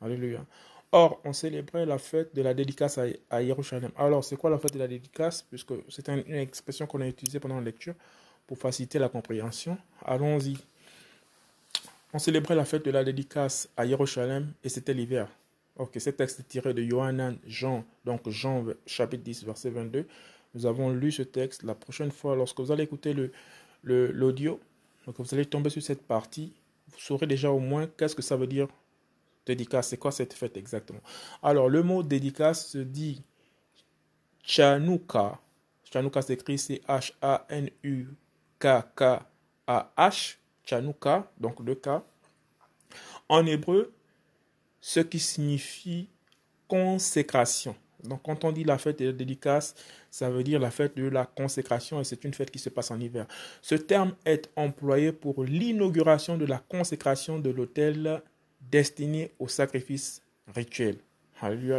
Alléluia. 0.00 0.44
Or, 0.92 1.20
on 1.24 1.32
célébrait 1.32 1.84
la 1.84 1.98
fête 1.98 2.34
de 2.34 2.40
la 2.40 2.54
dédicace 2.54 2.98
à, 2.98 3.04
à 3.30 3.44
Jérusalem. 3.44 3.90
Alors, 3.96 4.24
c'est 4.24 4.36
quoi 4.36 4.48
la 4.48 4.58
fête 4.58 4.72
de 4.72 4.78
la 4.78 4.88
dédicace? 4.88 5.42
Puisque 5.42 5.74
c'est 5.88 6.08
une 6.08 6.34
expression 6.34 6.86
qu'on 6.86 7.00
a 7.02 7.06
utilisée 7.06 7.40
pendant 7.40 7.56
la 7.56 7.64
lecture 7.64 7.94
pour 8.46 8.58
faciliter 8.58 8.98
la 8.98 9.08
compréhension. 9.10 9.76
Allons-y. 10.04 10.56
On 12.14 12.18
célébrait 12.18 12.54
la 12.54 12.64
fête 12.64 12.84
de 12.86 12.90
la 12.90 13.04
dédicace 13.04 13.68
à 13.76 13.86
Jérusalem 13.86 14.52
et 14.64 14.70
c'était 14.70 14.94
l'hiver. 14.94 15.28
Ok, 15.76 15.96
ce 15.98 16.10
texte 16.10 16.40
est 16.40 16.48
tiré 16.48 16.72
de 16.72 16.82
Johanan, 16.82 17.36
Jean, 17.46 17.84
donc 18.04 18.28
Jean 18.30 18.64
chapitre 18.86 19.22
10, 19.22 19.44
verset 19.44 19.70
22. 19.70 20.06
Nous 20.54 20.66
avons 20.66 20.90
lu 20.90 21.12
ce 21.12 21.22
texte. 21.22 21.62
La 21.62 21.74
prochaine 21.74 22.10
fois, 22.10 22.34
lorsque 22.34 22.58
vous 22.58 22.72
allez 22.72 22.84
écouter 22.84 23.12
l'audio, 23.12 23.30
le, 23.84 24.06
l'audio, 24.10 24.60
vous 25.06 25.34
allez 25.34 25.44
tomber 25.44 25.70
sur 25.70 25.82
cette 25.82 26.02
partie, 26.02 26.52
vous 26.88 26.98
saurez 26.98 27.26
déjà 27.26 27.50
au 27.50 27.58
moins 27.58 27.86
qu'est-ce 27.86 28.16
que 28.16 28.22
ça 28.22 28.36
veut 28.36 28.46
dire 28.46 28.68
dédicace. 29.48 29.88
C'est 29.88 29.96
quoi 29.96 30.12
cette 30.12 30.32
fête 30.32 30.56
exactement? 30.56 31.00
Alors, 31.42 31.68
le 31.68 31.82
mot 31.82 32.02
dédicace 32.02 32.68
se 32.68 32.78
dit 32.78 33.22
Chanukka. 34.44 35.38
Chanukka 35.92 36.22
s'écrit 36.22 36.58
C-H-A-N-U-K-K-A-H. 36.58 37.16
Chanukka, 40.64 41.30
donc 41.38 41.60
le 41.60 41.74
K. 41.74 41.88
En 43.28 43.46
hébreu, 43.46 43.92
ce 44.80 45.00
qui 45.00 45.18
signifie 45.18 46.08
consécration. 46.66 47.74
Donc 48.04 48.22
quand 48.22 48.44
on 48.44 48.52
dit 48.52 48.64
la 48.64 48.78
fête 48.78 49.00
de 49.00 49.10
dédicace, 49.10 49.74
ça 50.10 50.30
veut 50.30 50.44
dire 50.44 50.60
la 50.60 50.70
fête 50.70 50.96
de 50.96 51.08
la 51.08 51.26
consécration 51.26 52.00
et 52.00 52.04
c'est 52.04 52.24
une 52.24 52.34
fête 52.34 52.50
qui 52.50 52.58
se 52.58 52.68
passe 52.68 52.90
en 52.90 53.00
hiver. 53.00 53.26
Ce 53.60 53.74
terme 53.74 54.14
est 54.24 54.50
employé 54.56 55.12
pour 55.12 55.42
l'inauguration 55.42 56.36
de 56.36 56.46
la 56.46 56.58
consécration 56.58 57.38
de 57.38 57.50
l'autel 57.50 58.22
destiné 58.70 59.32
au 59.38 59.48
sacrifice 59.48 60.22
rituel. 60.54 60.96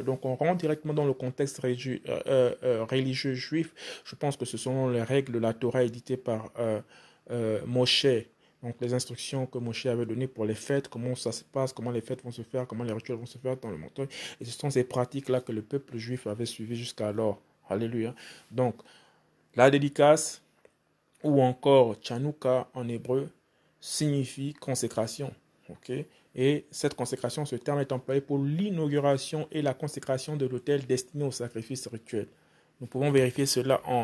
Donc 0.05 0.25
on 0.25 0.35
rentre 0.35 0.57
directement 0.57 0.93
dans 0.93 1.05
le 1.05 1.13
contexte 1.13 1.59
euh, 1.63 1.97
euh, 2.07 2.55
euh, 2.63 2.85
religieux 2.85 3.33
juif. 3.33 3.73
Je 4.05 4.15
pense 4.15 4.37
que 4.37 4.45
ce 4.45 4.57
sont 4.57 4.89
les 4.89 5.03
règles 5.03 5.33
de 5.33 5.39
la 5.39 5.53
Torah 5.53 5.83
éditées 5.83 6.17
par 6.17 6.51
Moshe 7.65 8.05
donc 8.61 8.75
les 8.81 8.93
instructions 8.93 9.45
que 9.45 9.57
Moshe 9.57 9.85
avait 9.85 10.05
données 10.05 10.27
pour 10.27 10.45
les 10.45 10.55
fêtes, 10.55 10.89
comment 10.89 11.15
ça 11.15 11.31
se 11.31 11.43
passe, 11.43 11.71
comment 11.71 11.91
les 11.91 12.01
fêtes 12.01 12.23
vont 12.23 12.31
se 12.31 12.41
faire, 12.41 12.67
comment 12.67 12.83
les 12.83 12.91
rituels 12.91 13.17
vont 13.17 13.25
se 13.25 13.37
faire 13.37 13.55
dans 13.57 13.69
le 13.69 13.77
montagne. 13.77 14.07
Et 14.41 14.45
ce 14.45 14.51
sont 14.51 14.69
ces 14.69 14.83
pratiques-là 14.83 15.39
que 15.39 15.51
le 15.51 15.61
peuple 15.61 15.97
juif 15.97 16.27
avait 16.27 16.45
suivies 16.45 16.75
jusqu'alors. 16.75 17.41
Alléluia. 17.69 18.13
Donc, 18.51 18.75
la 19.55 19.69
dédicace, 19.69 20.41
ou 21.23 21.41
encore 21.41 21.95
Chanukka 22.01 22.67
en 22.73 22.87
hébreu, 22.89 23.29
signifie 23.79 24.53
consécration. 24.53 25.33
ok? 25.69 25.91
Et 26.35 26.65
cette 26.71 26.93
consécration, 26.93 27.45
ce 27.45 27.55
terme 27.55 27.79
est 27.79 27.91
employé 27.91 28.21
pour 28.21 28.37
l'inauguration 28.37 29.47
et 29.51 29.61
la 29.61 29.73
consécration 29.73 30.35
de 30.35 30.45
l'autel 30.45 30.85
destiné 30.85 31.23
au 31.23 31.31
sacrifice 31.31 31.87
rituel. 31.87 32.27
Nous 32.79 32.87
pouvons 32.87 33.11
vérifier 33.11 33.45
cela 33.45 33.81
en 33.85 34.03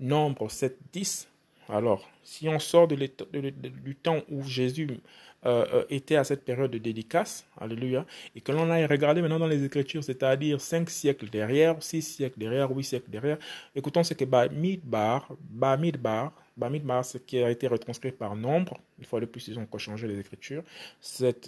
Nombre 0.00 0.48
7.10 0.48 1.26
alors, 1.68 2.08
si 2.22 2.48
on 2.48 2.58
sort 2.58 2.88
du 2.88 3.94
temps 3.94 4.22
où 4.30 4.42
Jésus 4.42 5.00
euh, 5.46 5.66
euh, 5.72 5.84
était 5.90 6.16
à 6.16 6.24
cette 6.24 6.44
période 6.44 6.70
de 6.70 6.78
dédicace, 6.78 7.46
alléluia, 7.60 8.06
et 8.34 8.40
que 8.40 8.52
l'on 8.52 8.70
aille 8.70 8.86
regarder 8.86 9.20
maintenant 9.20 9.38
dans 9.38 9.46
les 9.46 9.62
Écritures, 9.64 10.02
c'est-à-dire 10.02 10.60
cinq 10.60 10.88
siècles 10.88 11.28
derrière, 11.28 11.80
six 11.82 12.02
siècles 12.02 12.38
derrière, 12.38 12.70
huit 12.70 12.84
siècles 12.84 13.10
derrière, 13.10 13.38
écoutons 13.76 14.02
ce 14.02 14.14
que 14.14 14.24
Bamidbar, 14.24 15.28
Bamidbar, 15.50 16.32
Bamidbar, 16.56 17.04
ce 17.04 17.18
qui 17.18 17.38
a 17.38 17.50
été 17.50 17.68
retranscrit 17.68 18.12
par 18.12 18.34
nombre, 18.34 18.78
une 18.98 19.04
fois 19.04 19.20
de 19.20 19.26
plus, 19.26 19.46
ils 19.48 19.58
ont 19.58 19.68
changé 19.76 20.08
les 20.08 20.18
Écritures, 20.18 20.64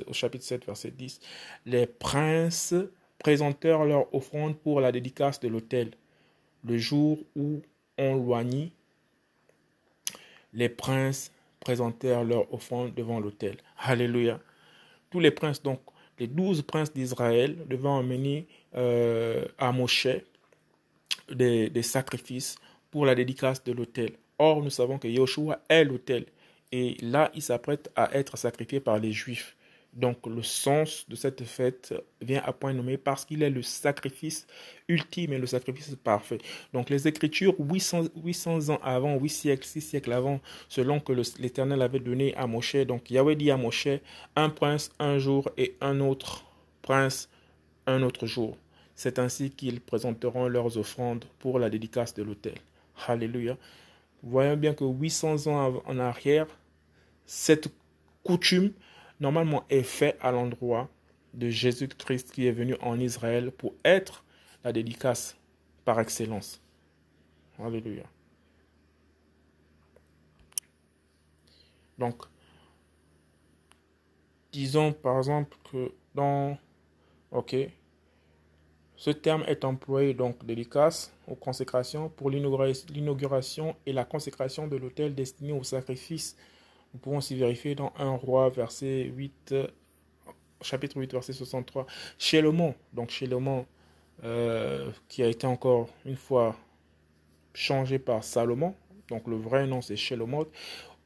au 0.07 0.13
chapitre 0.13 0.45
7, 0.45 0.67
verset 0.67 0.91
10, 0.91 1.21
les 1.67 1.87
princes 1.87 2.75
présentèrent 3.19 3.85
leur 3.85 4.15
offrande 4.15 4.57
pour 4.57 4.81
la 4.81 4.93
dédicace 4.93 5.41
de 5.41 5.49
l'autel, 5.49 5.93
le 6.65 6.79
jour 6.79 7.19
où 7.35 7.63
on 7.99 8.15
loignit 8.15 8.73
les 10.53 10.69
princes 10.69 11.33
présentèrent 11.61 12.25
leur 12.25 12.53
offrande 12.53 12.95
devant 12.95 13.21
l'autel. 13.21 13.57
Alléluia. 13.79 14.41
Tous 15.11 15.21
les 15.21 15.31
princes, 15.31 15.63
donc 15.63 15.81
les 16.19 16.27
douze 16.27 16.63
princes 16.63 16.93
d'Israël, 16.93 17.57
devaient 17.69 17.89
emmener 17.89 18.47
euh, 18.77 19.45
à 19.59 19.73
Moshe 19.73 20.09
des, 21.31 21.71
des, 21.71 21.83
sacrifices 21.83 22.57
pour 22.91 23.07
la 23.07 23.15
dédicace 23.15 23.63
de 23.65 23.73
l'autel. 23.73 24.13
Or, 24.39 24.63
nous 24.63 24.71
savons 24.71 24.99
que 24.99 25.09
Yoshua 25.09 25.61
est 25.69 25.85
l'autel. 25.85 26.27
Et 26.73 26.97
là, 27.03 27.31
il 27.35 27.43
s'apprête 27.43 27.91
à 27.97 28.15
être 28.17 28.37
sacrifié 28.37 28.81
par 28.81 28.99
les 28.99 29.13
Juifs. 29.13 29.57
Donc 29.93 30.27
le 30.27 30.43
sens 30.43 31.05
de 31.09 31.17
cette 31.17 31.45
fête 31.45 31.95
vient 32.21 32.43
à 32.45 32.53
point 32.53 32.73
nommé 32.73 32.97
parce 32.97 33.25
qu'il 33.25 33.43
est 33.43 33.51
le 33.51 33.63
sacrifice 33.63 34.47
ultime 34.89 35.33
et 35.33 35.39
le 35.39 35.47
sacrifice 35.47 35.97
parfait. 35.97 36.39
Donc 36.73 36.91
les 36.91 37.09
Écritures, 37.09 37.55
800, 37.59 38.05
800 38.23 38.69
ans 38.71 38.81
avant, 38.85 39.17
8 39.17 39.29
siècles, 39.29 39.67
6 39.67 39.81
siècles 39.81 40.13
avant, 40.13 40.41
selon 40.69 41.01
que 41.01 41.13
l'Éternel 41.41 41.83
avait 41.83 41.99
donné 41.99 42.35
à 42.37 42.47
Moshe, 42.47 42.77
donc 42.87 43.11
Yahweh 43.11 43.35
dit 43.35 43.51
à 43.51 43.57
Moshe, 43.57 43.89
un 44.37 44.49
prince 44.49 44.91
un 45.01 45.19
jour 45.19 45.51
et 45.57 45.77
un 45.81 45.99
autre 46.01 46.45
prince 46.83 47.29
un 47.87 48.03
autre 48.03 48.27
jour. 48.27 48.57
C'est 48.95 49.19
ainsi 49.19 49.51
qu'ils 49.51 49.81
présenteront 49.81 50.47
leurs 50.47 50.79
offrandes 50.79 51.25
pour 51.41 51.59
la 51.59 51.69
dédicace 51.69 52.15
de 52.15 52.23
l'autel. 52.23 52.55
Alléluia. 53.09 53.57
Voyons 54.23 54.57
bien 54.57 54.75
que 54.75 54.85
800 54.85 55.47
ans 55.49 55.83
en 55.85 55.99
arrière, 55.99 56.47
cette 57.25 57.69
coutume 58.23 58.73
normalement 59.21 59.65
est 59.69 59.83
fait 59.83 60.17
à 60.21 60.33
l'endroit 60.33 60.89
de 61.35 61.49
Jésus-Christ 61.49 62.33
qui 62.33 62.47
est 62.47 62.53
venu 62.53 62.77
en 62.81 62.99
Israël 62.99 63.53
pour 63.53 63.75
être 63.85 64.25
la 64.65 64.73
dédicace 64.73 65.37
par 65.85 66.01
excellence. 66.01 66.61
Alléluia. 67.59 68.05
Donc, 71.99 72.23
disons 74.53 74.93
par 74.93 75.19
exemple 75.19 75.57
que 75.71 75.93
dans, 76.15 76.57
ok, 77.31 77.55
ce 78.97 79.11
terme 79.11 79.45
est 79.47 79.65
employé 79.65 80.15
donc 80.15 80.45
dédicace 80.45 81.13
ou 81.29 81.35
consécration 81.35 82.09
pour 82.09 82.31
l'inauguration 82.31 83.77
et 83.87 83.93
la 83.93 84.05
consécration 84.05 84.67
de 84.67 84.77
l'autel 84.77 85.15
destiné 85.15 85.53
au 85.53 85.63
sacrifice 85.63 86.37
nous 86.93 87.01
pouvons 87.01 87.19
aussi 87.19 87.37
vérifier 87.37 87.75
dans 87.75 87.93
1 87.99 88.11
roi, 88.17 88.49
verset 88.51 89.05
8, 89.05 89.55
chapitre 90.63 90.99
8, 90.99 91.13
verset 91.13 91.33
63. 91.33 91.87
Chéloman, 92.19 92.75
donc 92.93 93.11
Chéloman, 93.11 93.65
euh, 94.25 94.91
qui 95.09 95.23
a 95.23 95.29
été 95.29 95.47
encore 95.47 95.89
une 96.05 96.17
fois 96.17 96.57
changé 97.55 97.99
par 97.99 98.23
Salomon, 98.23 98.75
donc 99.09 99.27
le 99.27 99.37
vrai 99.37 99.67
nom 99.67 99.83
c'est 99.83 99.97
Shélomot, 99.97 100.51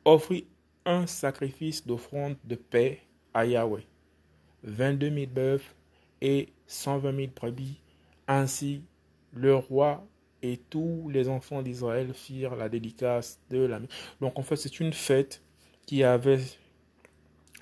offrit 0.04 0.46
un 0.84 1.06
sacrifice 1.06 1.86
d'offrande 1.86 2.36
de 2.44 2.56
paix 2.56 3.00
à 3.32 3.46
Yahweh. 3.46 3.86
22 4.64 5.10
000 5.10 5.26
bœufs 5.26 5.62
et 6.20 6.48
120 6.66 7.16
000 7.16 7.32
brebis. 7.34 7.80
Ainsi, 8.26 8.82
le 9.32 9.54
roi 9.54 10.06
et 10.42 10.58
tous 10.70 11.08
les 11.10 11.28
enfants 11.28 11.62
d'Israël 11.62 12.12
firent 12.14 12.56
la 12.56 12.68
dédicace 12.68 13.40
de 13.50 13.58
la 13.58 13.80
Donc 14.20 14.38
en 14.38 14.42
fait, 14.42 14.56
c'est 14.56 14.80
une 14.80 14.92
fête 14.92 15.42
qui 15.86 16.02
avait 16.02 16.40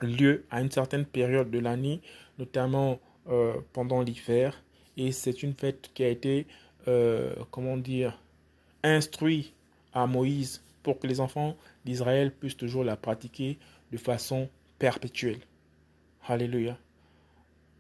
lieu 0.01 0.45
à 0.51 0.61
une 0.61 0.71
certaine 0.71 1.05
période 1.05 1.51
de 1.51 1.59
l'année, 1.59 2.01
notamment 2.39 3.01
euh, 3.29 3.55
pendant 3.73 4.03
l'hiver. 4.03 4.63
Et 4.97 5.13
c'est 5.13 5.43
une 5.43 5.55
fête 5.55 5.91
qui 5.95 6.05
a 6.05 6.09
été, 6.09 6.47
euh, 6.89 7.35
comment 7.51 7.77
dire, 7.77 8.21
instruite 8.83 9.55
à 9.93 10.07
Moïse 10.07 10.63
pour 10.83 10.99
que 10.99 11.07
les 11.07 11.21
enfants 11.21 11.57
d'Israël 11.85 12.33
puissent 12.33 12.57
toujours 12.57 12.85
la 12.85 12.97
pratiquer 12.97 13.59
de 13.93 13.97
façon 13.97 14.49
perpétuelle. 14.79 15.41
Alléluia. 16.27 16.79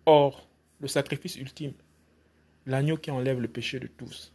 Or, 0.06 0.48
le 0.80 0.88
sacrifice 0.88 1.36
ultime, 1.36 1.74
l'agneau 2.66 2.96
qui 2.96 3.10
enlève 3.10 3.40
le 3.40 3.48
péché 3.48 3.78
de 3.78 3.86
tous, 3.86 4.32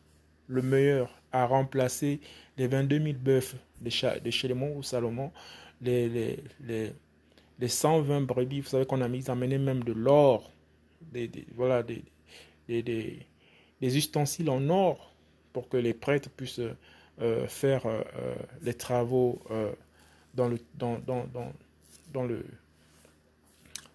le 0.48 0.62
meilleur 0.62 1.22
a 1.32 1.46
remplacé 1.46 2.22
les 2.58 2.68
22 2.68 3.00
000 3.00 3.14
bœufs 3.20 3.56
de, 3.82 4.30
Chélémon 4.30 4.76
ou 4.76 4.84
Salomon, 4.84 5.32
les, 5.82 6.10
les, 6.10 6.44
les, 6.62 6.94
les 7.60 7.68
120 7.68 8.22
brebis, 8.22 8.62
vous 8.62 8.70
savez 8.70 8.86
qu'on 8.86 9.02
a 9.02 9.08
mis, 9.08 9.30
amené 9.30 9.58
même 9.58 9.84
de 9.84 9.94
l'or, 9.94 10.52
des, 11.12 11.30
voilà, 11.56 11.84
des, 11.84 12.04
des, 12.68 12.84
des, 12.84 13.98
ustensiles 13.98 14.50
en 14.50 14.70
or 14.70 15.14
pour 15.54 15.70
que 15.70 15.78
les 15.78 15.94
prêtres 15.94 16.30
puissent 16.30 16.62
euh, 17.22 17.48
faire 17.48 17.86
euh, 17.86 18.02
euh, 18.18 18.36
les 18.62 18.74
travaux 18.74 19.42
dans, 20.34 20.48
le, 20.48 20.60
dans, 20.76 21.00
dans, 21.00 21.26
dans, 21.34 21.52
dans, 22.14 22.24
le, 22.24 22.46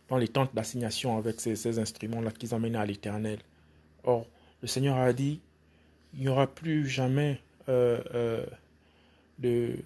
dans 0.08 0.18
les 0.18 0.28
tentes 0.28 0.54
d'assignation 0.54 1.16
avec 1.16 1.40
ces, 1.40 1.56
ces 1.56 1.78
instruments-là 1.78 2.30
qu'ils 2.32 2.54
amenaient 2.54 2.78
à 2.78 2.86
l'éternel. 2.86 3.38
Or, 4.04 4.26
le 4.60 4.68
Seigneur 4.68 4.96
a 4.96 5.12
dit, 5.12 5.40
il 6.14 6.20
n'y 6.20 6.28
aura 6.28 6.46
plus 6.46 6.88
jamais 6.88 7.40
de 7.68 9.76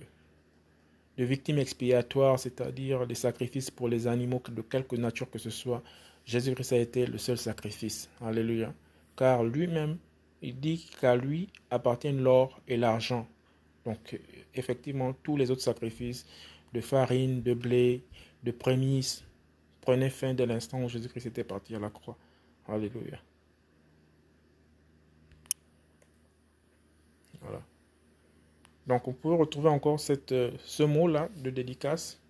de 1.16 1.24
victimes 1.24 1.58
expiatoires, 1.58 2.38
c'est-à-dire 2.38 3.06
des 3.06 3.14
sacrifices 3.14 3.70
pour 3.70 3.88
les 3.88 4.06
animaux 4.06 4.42
de 4.48 4.62
quelque 4.62 4.96
nature 4.96 5.30
que 5.30 5.38
ce 5.38 5.50
soit. 5.50 5.82
Jésus-Christ 6.24 6.72
a 6.72 6.78
été 6.78 7.06
le 7.06 7.18
seul 7.18 7.38
sacrifice. 7.38 8.10
Alléluia. 8.20 8.74
Car 9.16 9.44
lui-même, 9.44 9.98
il 10.42 10.60
dit 10.60 10.88
qu'à 11.00 11.16
lui 11.16 11.48
appartiennent 11.70 12.22
l'or 12.22 12.60
et 12.68 12.76
l'argent. 12.76 13.26
Donc, 13.84 14.20
effectivement, 14.54 15.12
tous 15.22 15.36
les 15.36 15.50
autres 15.50 15.62
sacrifices 15.62 16.26
de 16.72 16.80
farine, 16.80 17.42
de 17.42 17.54
blé, 17.54 18.04
de 18.42 18.50
prémices 18.50 19.24
prenaient 19.80 20.10
fin 20.10 20.34
dès 20.34 20.46
l'instant 20.46 20.82
où 20.82 20.88
Jésus-Christ 20.88 21.26
était 21.26 21.44
parti 21.44 21.74
à 21.74 21.78
la 21.78 21.90
croix. 21.90 22.18
Alléluia. 22.68 23.18
Voilà. 27.40 27.62
Donc 28.86 29.08
on 29.08 29.12
peut 29.12 29.34
retrouver 29.34 29.68
encore 29.68 29.98
euh, 30.10 30.50
ce 30.64 30.82
mot-là 30.82 31.28
de 31.36 31.50
dédicace 31.50 32.20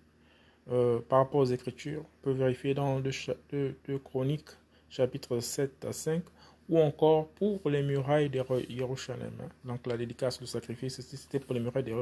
euh, 0.70 1.00
par 1.00 1.18
rapport 1.18 1.40
aux 1.40 1.46
Écritures. 1.46 2.02
On 2.02 2.24
peut 2.24 2.32
vérifier 2.32 2.74
dans 2.74 2.98
le, 2.98 3.98
Chroniques, 3.98 4.50
chapitre 4.88 5.40
7 5.40 5.84
à 5.84 5.92
5, 5.92 6.22
ou 6.68 6.80
encore 6.80 7.28
pour 7.28 7.60
les 7.68 7.82
murailles 7.82 8.30
de 8.30 8.42
Jérusalem. 8.68 9.32
Hein. 9.40 9.48
Donc 9.64 9.86
la 9.86 9.96
dédicace, 9.96 10.40
le 10.40 10.46
sacrifice, 10.46 11.00
c'était 11.00 11.40
pour 11.40 11.54
les 11.54 11.60
murailles 11.60 11.84
de 11.84 11.94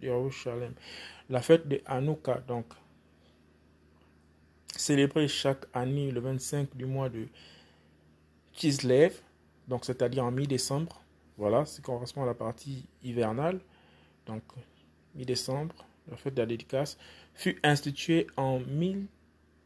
Jérusalem. 0.00 0.74
La 1.30 1.40
fête 1.40 1.68
de 1.68 1.80
Hanouka, 1.86 2.42
donc 2.46 2.66
célébrée 4.76 5.28
chaque 5.28 5.64
année 5.72 6.10
le 6.10 6.20
25 6.20 6.76
du 6.76 6.86
mois 6.86 7.08
de 7.08 7.28
Kislev, 8.52 9.20
donc 9.68 9.84
c'est-à-dire 9.84 10.24
en 10.24 10.32
mi-décembre. 10.32 11.00
Voilà, 11.38 11.64
ce 11.64 11.76
qui 11.76 11.82
correspond 11.82 12.24
à 12.24 12.26
la 12.26 12.34
partie 12.34 12.86
hivernale 13.02 13.60
donc 14.26 14.42
mi-décembre, 15.14 15.74
la 16.10 16.16
fête 16.16 16.34
de 16.34 16.40
la 16.40 16.46
dédicace, 16.46 16.98
fut 17.34 17.58
instituée 17.62 18.26
en, 18.36 18.60
1000, 18.60 19.06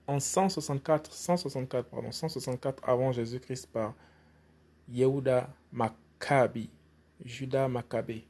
en 0.07 0.21
164, 0.21 1.13
164, 1.13 1.89
pardon, 1.89 2.13
164 2.13 2.89
avant 2.89 3.13
Jésus-Christ 3.13 3.69
par 3.73 3.95
Yehuda 4.89 5.49
Maccabi, 5.73 6.71
Judas 7.25 7.69
Maccabée, 7.69 8.25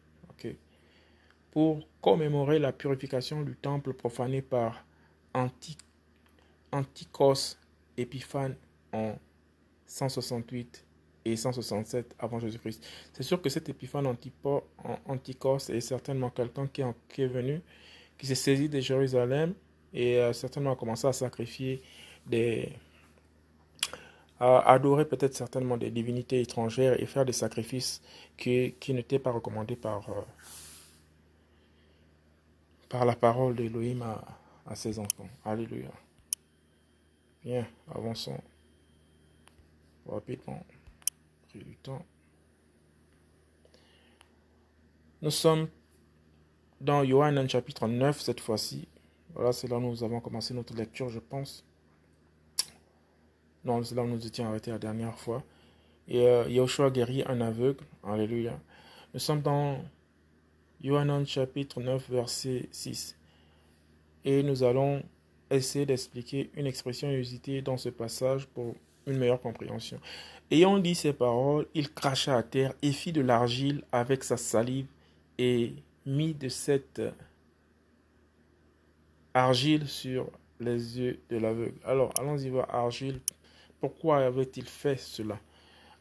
pour 1.51 1.89
commémorer 2.03 2.59
la 2.59 2.71
purification 2.71 3.41
du 3.41 3.57
temple 3.57 3.95
profané 3.95 4.43
par 4.43 4.85
Antichos 6.71 7.57
Épiphane 7.97 8.57
en 8.93 9.19
168 9.87 10.86
et 11.27 11.37
167 11.37 12.15
avant 12.19 12.39
Jésus-Christ. 12.39 12.85
C'est 13.12 13.23
sûr 13.23 13.43
que 13.43 13.49
cet 13.49 13.69
épiphane 13.69 14.07
Antichos 14.07 15.71
est 15.71 15.81
certainement 15.81 16.31
quelqu'un 16.31 16.69
qui, 16.69 16.83
est 17.23 17.27
venu, 17.27 17.61
qui 18.17 18.27
s'est 18.27 18.35
saisi 18.37 18.69
de 18.69 18.81
Jérusalem 18.81 19.55
et 19.93 20.21
a 20.21 20.33
certainement 20.33 20.77
commencé 20.77 21.07
à 21.07 21.12
sacrifier 21.12 21.83
des 22.27 22.73
à 24.39 24.71
adorer 24.73 25.07
peut-être 25.07 25.35
certainement 25.35 25.79
des 25.79 25.91
divinités 25.91 26.43
étrangères 26.43 27.01
et 27.01 27.07
faire 27.07 27.25
des 27.25 27.33
sacrifices 27.33 28.03
qui, 28.37 28.75
qui 28.79 28.93
n'étaient 28.93 29.19
pas 29.19 29.31
recommandés 29.31 29.77
par, 29.77 30.07
euh, 30.11 30.21
par 32.91 33.07
la 33.07 33.17
parole 33.17 33.57
d'Élohim 33.57 34.03
à 34.67 34.75
ses 34.75 34.99
enfants. 34.99 35.29
Alléluia. 35.43 35.89
Bien, 37.43 37.67
avançons 37.95 38.39
rapidement 40.07 40.62
du 41.64 41.77
temps. 41.77 42.05
Nous 45.23 45.31
sommes 45.31 45.69
dans 46.81 47.03
Yohanan 47.03 47.49
chapitre 47.49 47.88
9 47.88 48.21
cette 48.21 48.40
fois-ci. 48.40 48.87
Voilà, 49.35 49.53
c'est 49.53 49.69
là 49.69 49.79
où 49.79 49.81
nous 49.81 50.05
avons 50.05 50.21
commencé 50.21 50.55
notre 50.55 50.75
lecture, 50.75 51.09
je 51.09 51.19
pense. 51.19 51.64
Non, 53.64 53.83
c'est 53.83 53.95
là 53.95 54.03
où 54.03 54.07
nous 54.07 54.27
étions 54.27 54.47
arrêtés 54.47 54.71
la 54.71 54.79
dernière 54.79 55.19
fois. 55.19 55.42
Et 56.09 56.27
euh, 56.27 56.90
guérit 56.90 57.25
un 57.27 57.40
aveugle. 57.40 57.85
Alléluia. 58.05 58.59
Nous 59.12 59.21
sommes 59.21 59.42
dans 59.42 59.83
Yohanan 60.81 61.27
chapitre 61.27 61.81
9, 61.81 62.11
verset 62.11 62.69
6. 62.71 63.16
Et 64.25 64.42
nous 64.42 64.62
allons 64.62 65.03
essayer 65.51 65.87
d'expliquer 65.87 66.51
une 66.55 66.66
expression 66.66 67.11
usitée 67.11 67.62
dans 67.62 67.77
ce 67.77 67.88
passage 67.88 68.47
pour 68.47 68.75
une 69.07 69.19
meilleure 69.19 69.40
compréhension. 69.40 70.01
Ayant 70.51 70.79
dit 70.79 70.95
ces 70.95 71.12
paroles, 71.12 71.66
il 71.75 71.92
cracha 71.92 72.37
à 72.37 72.42
terre 72.42 72.73
et 72.83 72.92
fit 72.92 73.12
de 73.12 73.21
l'argile 73.21 73.83
avec 73.92 74.25
sa 74.25 74.37
salive 74.37 74.87
et 75.38 75.75
mit 76.05 76.35
de 76.35 76.49
cette 76.49 77.03
argile 79.35 79.87
sur 79.87 80.31
les 80.61 80.99
yeux 80.99 81.21
de 81.29 81.37
l'aveugle. 81.37 81.79
Alors, 81.85 82.12
allons-y 82.19 82.49
voir 82.49 82.75
argile. 82.75 83.21
Pourquoi 83.81 84.25
avait-il 84.25 84.64
fait 84.64 84.97
cela? 84.97 85.38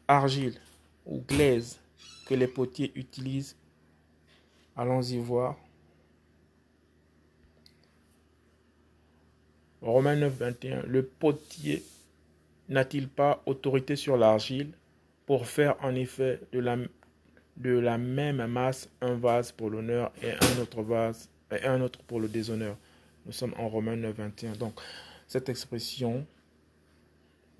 Argile 0.08 0.58
ou 1.04 1.20
glaise 1.20 1.78
que 2.26 2.34
les 2.34 2.46
potiers 2.46 2.92
utilisent. 2.94 3.56
Allons-y 4.76 5.18
voir. 5.18 5.56
Romains 9.82 10.16
9, 10.16 10.32
21. 10.32 10.82
Le 10.82 11.04
potier 11.04 11.82
n'a-t-il 12.68 13.08
pas 13.08 13.42
autorité 13.46 13.96
sur 13.96 14.16
l'argile 14.16 14.72
pour 15.26 15.46
faire 15.46 15.76
en 15.82 15.94
effet 15.94 16.40
de 16.52 16.58
la, 16.60 17.98
même 17.98 18.46
masse 18.46 18.88
un 19.00 19.14
vase 19.14 19.52
pour 19.52 19.70
l'honneur 19.70 20.12
et 20.22 20.32
un 20.32 20.60
autre 20.60 20.82
vase 20.82 21.28
et 21.50 21.64
un 21.64 21.80
autre 21.80 22.00
pour 22.02 22.20
le 22.20 22.28
déshonneur? 22.28 22.76
Nous 23.24 23.32
sommes 23.32 23.54
en 23.58 23.68
Romains 23.68 23.96
9, 23.96 24.14
21. 24.14 24.52
Donc, 24.52 24.78
cette 25.26 25.48
expression 25.48 26.26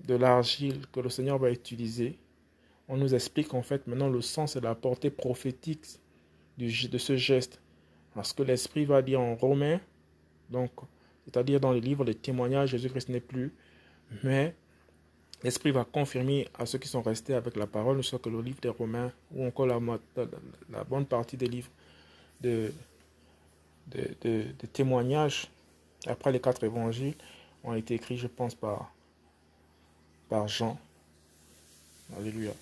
de 0.05 0.15
l'argile 0.15 0.87
que 0.93 0.99
le 0.99 1.09
Seigneur 1.09 1.37
va 1.37 1.51
utiliser, 1.51 2.17
on 2.87 2.97
nous 2.97 3.13
explique 3.13 3.53
en 3.53 3.61
fait 3.61 3.85
maintenant 3.87 4.09
le 4.09 4.21
sens 4.21 4.55
et 4.55 4.61
la 4.61 4.75
portée 4.75 5.09
prophétique 5.09 5.85
de 6.57 6.97
ce 6.97 7.17
geste. 7.17 7.61
Parce 8.13 8.33
que 8.33 8.43
l'Esprit 8.43 8.85
va 8.85 9.01
dire 9.01 9.19
en 9.19 9.35
Romains, 9.35 9.79
donc, 10.49 10.71
c'est-à-dire 11.25 11.59
dans 11.59 11.73
le 11.73 11.79
livre 11.79 12.05
des 12.05 12.15
témoignages, 12.15 12.69
Jésus-Christ 12.69 13.09
n'est 13.09 13.19
plus, 13.19 13.53
mais 14.23 14.55
L'Esprit 15.43 15.71
va 15.71 15.85
confirmer 15.85 16.47
à 16.57 16.65
ceux 16.65 16.79
qui 16.79 16.87
sont 16.87 17.01
restés 17.01 17.35
avec 17.35 17.55
la 17.55 17.67
parole, 17.67 18.03
soit 18.03 18.19
que 18.19 18.29
le 18.29 18.41
livre 18.41 18.59
des 18.59 18.69
Romains 18.69 19.11
ou 19.31 19.45
encore 19.45 19.67
la, 19.67 19.79
la, 20.69 20.83
bonne 20.83 21.05
partie 21.05 21.37
des 21.37 21.47
livres 21.47 21.69
de, 22.41 22.73
de, 23.91 24.43
témoignages 24.73 25.47
après 26.07 26.31
les 26.31 26.39
quatre 26.39 26.63
évangiles 26.63 27.13
ont 27.63 27.75
été 27.75 27.95
écrits, 27.95 28.17
je 28.17 28.27
pense, 28.27 28.55
par, 28.55 28.91
par 30.29 30.47
Jean. 30.47 30.79
Alléluia. 32.17 32.53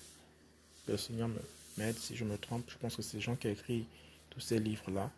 le 0.88 0.96
Seigneur 0.96 1.30
m'aide 1.78 1.96
si 1.96 2.14
je 2.14 2.24
me 2.24 2.36
trompe. 2.36 2.64
Je 2.68 2.76
pense 2.78 2.96
que 2.96 3.02
c'est 3.02 3.20
Jean 3.20 3.36
qui 3.36 3.46
a 3.46 3.50
écrit 3.50 3.86
tous 4.30 4.40
ces 4.40 4.58
livres-là. 4.58 5.10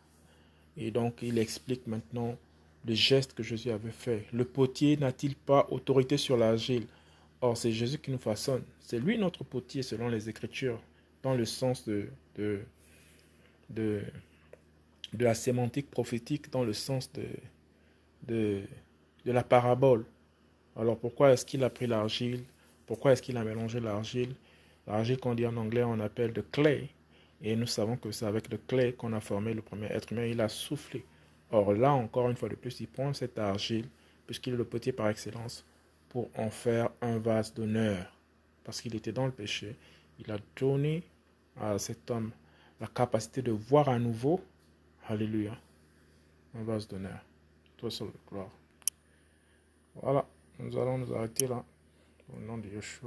Et 0.76 0.90
donc, 0.90 1.18
il 1.22 1.38
explique 1.38 1.86
maintenant 1.86 2.36
le 2.86 2.94
geste 2.94 3.34
que 3.34 3.42
Jésus 3.42 3.70
avait 3.70 3.90
fait. 3.90 4.26
Le 4.32 4.44
potier 4.44 4.96
n'a-t-il 4.96 5.34
pas 5.34 5.66
autorité 5.70 6.16
sur 6.16 6.36
l'argile? 6.36 6.86
Or, 7.40 7.56
c'est 7.56 7.72
Jésus 7.72 7.98
qui 7.98 8.10
nous 8.10 8.18
façonne. 8.18 8.62
C'est 8.80 8.98
lui 8.98 9.18
notre 9.18 9.44
potier 9.44 9.82
selon 9.82 10.08
les 10.08 10.28
Écritures. 10.28 10.80
dans 11.22 11.34
le 11.34 11.44
sens 11.44 11.88
de, 11.88 12.08
la 15.18 15.34
sémantique 15.34 15.90
prophétique, 15.90 16.50
dans 16.50 16.64
le 16.64 16.72
sens 16.72 17.10
de 18.26 18.62
la 19.24 19.42
parabole. 19.42 20.04
Alors 20.76 20.96
pourquoi 20.96 21.32
est-ce 21.32 21.44
qu'il 21.44 21.64
a 21.64 21.70
pris 21.70 21.88
l'argile? 21.88 22.44
Pourquoi 22.86 23.12
est-ce 23.12 23.22
qu'il 23.22 23.36
a 23.36 23.42
mélangé 23.42 23.80
l'argile? 23.80 24.34
L'argile 24.86 25.18
qu'on 25.18 25.34
dit 25.34 25.44
en 25.44 25.56
anglais, 25.56 25.82
on 25.82 25.98
appelle 25.98 26.32
de 26.32 26.40
clay. 26.40 26.88
Et 27.42 27.56
nous 27.56 27.66
savons 27.66 27.96
que 27.96 28.12
c'est 28.12 28.26
avec 28.26 28.50
le 28.50 28.58
clay 28.58 28.92
qu'on 28.92 29.12
a 29.12 29.20
formé 29.20 29.54
le 29.54 29.60
premier 29.60 29.86
être 29.86 30.12
humain. 30.12 30.24
Il 30.24 30.40
a 30.40 30.48
soufflé. 30.48 31.04
Or 31.50 31.72
là, 31.72 31.92
encore 31.92 32.30
une 32.30 32.36
fois 32.36 32.48
de 32.48 32.54
plus, 32.54 32.80
il 32.80 32.86
prend 32.86 33.12
cette 33.12 33.38
argile, 33.38 33.86
puisqu'il 34.26 34.54
est 34.54 34.56
le 34.56 34.64
potier 34.64 34.92
par 34.92 35.08
excellence, 35.08 35.64
pour 36.08 36.30
en 36.36 36.50
faire 36.50 36.90
un 37.00 37.18
vase 37.18 37.54
d'honneur. 37.54 38.12
Parce 38.64 38.80
qu'il 38.80 38.94
était 38.96 39.12
dans 39.12 39.26
le 39.26 39.32
péché. 39.32 39.76
Il 40.18 40.30
a 40.32 40.38
donné 40.56 41.04
à 41.56 41.78
cet 41.78 42.10
homme 42.10 42.32
la 42.80 42.86
capacité 42.86 43.42
de 43.42 43.52
voir 43.52 43.88
à 43.88 43.98
nouveau. 43.98 44.40
Alléluia. 45.06 45.56
Un 46.54 46.64
vase 46.64 46.88
d'honneur. 46.88 47.20
Toi 47.76 47.90
seul, 47.90 48.08
gloire. 48.28 48.50
Voilà. 49.94 50.26
Nous 50.58 50.76
allons 50.76 50.98
nous 50.98 51.14
arrêter 51.14 51.46
là. 51.46 51.64
Au 52.34 52.40
nom 52.40 52.58
de 52.58 52.68
Yeshua. 52.68 53.06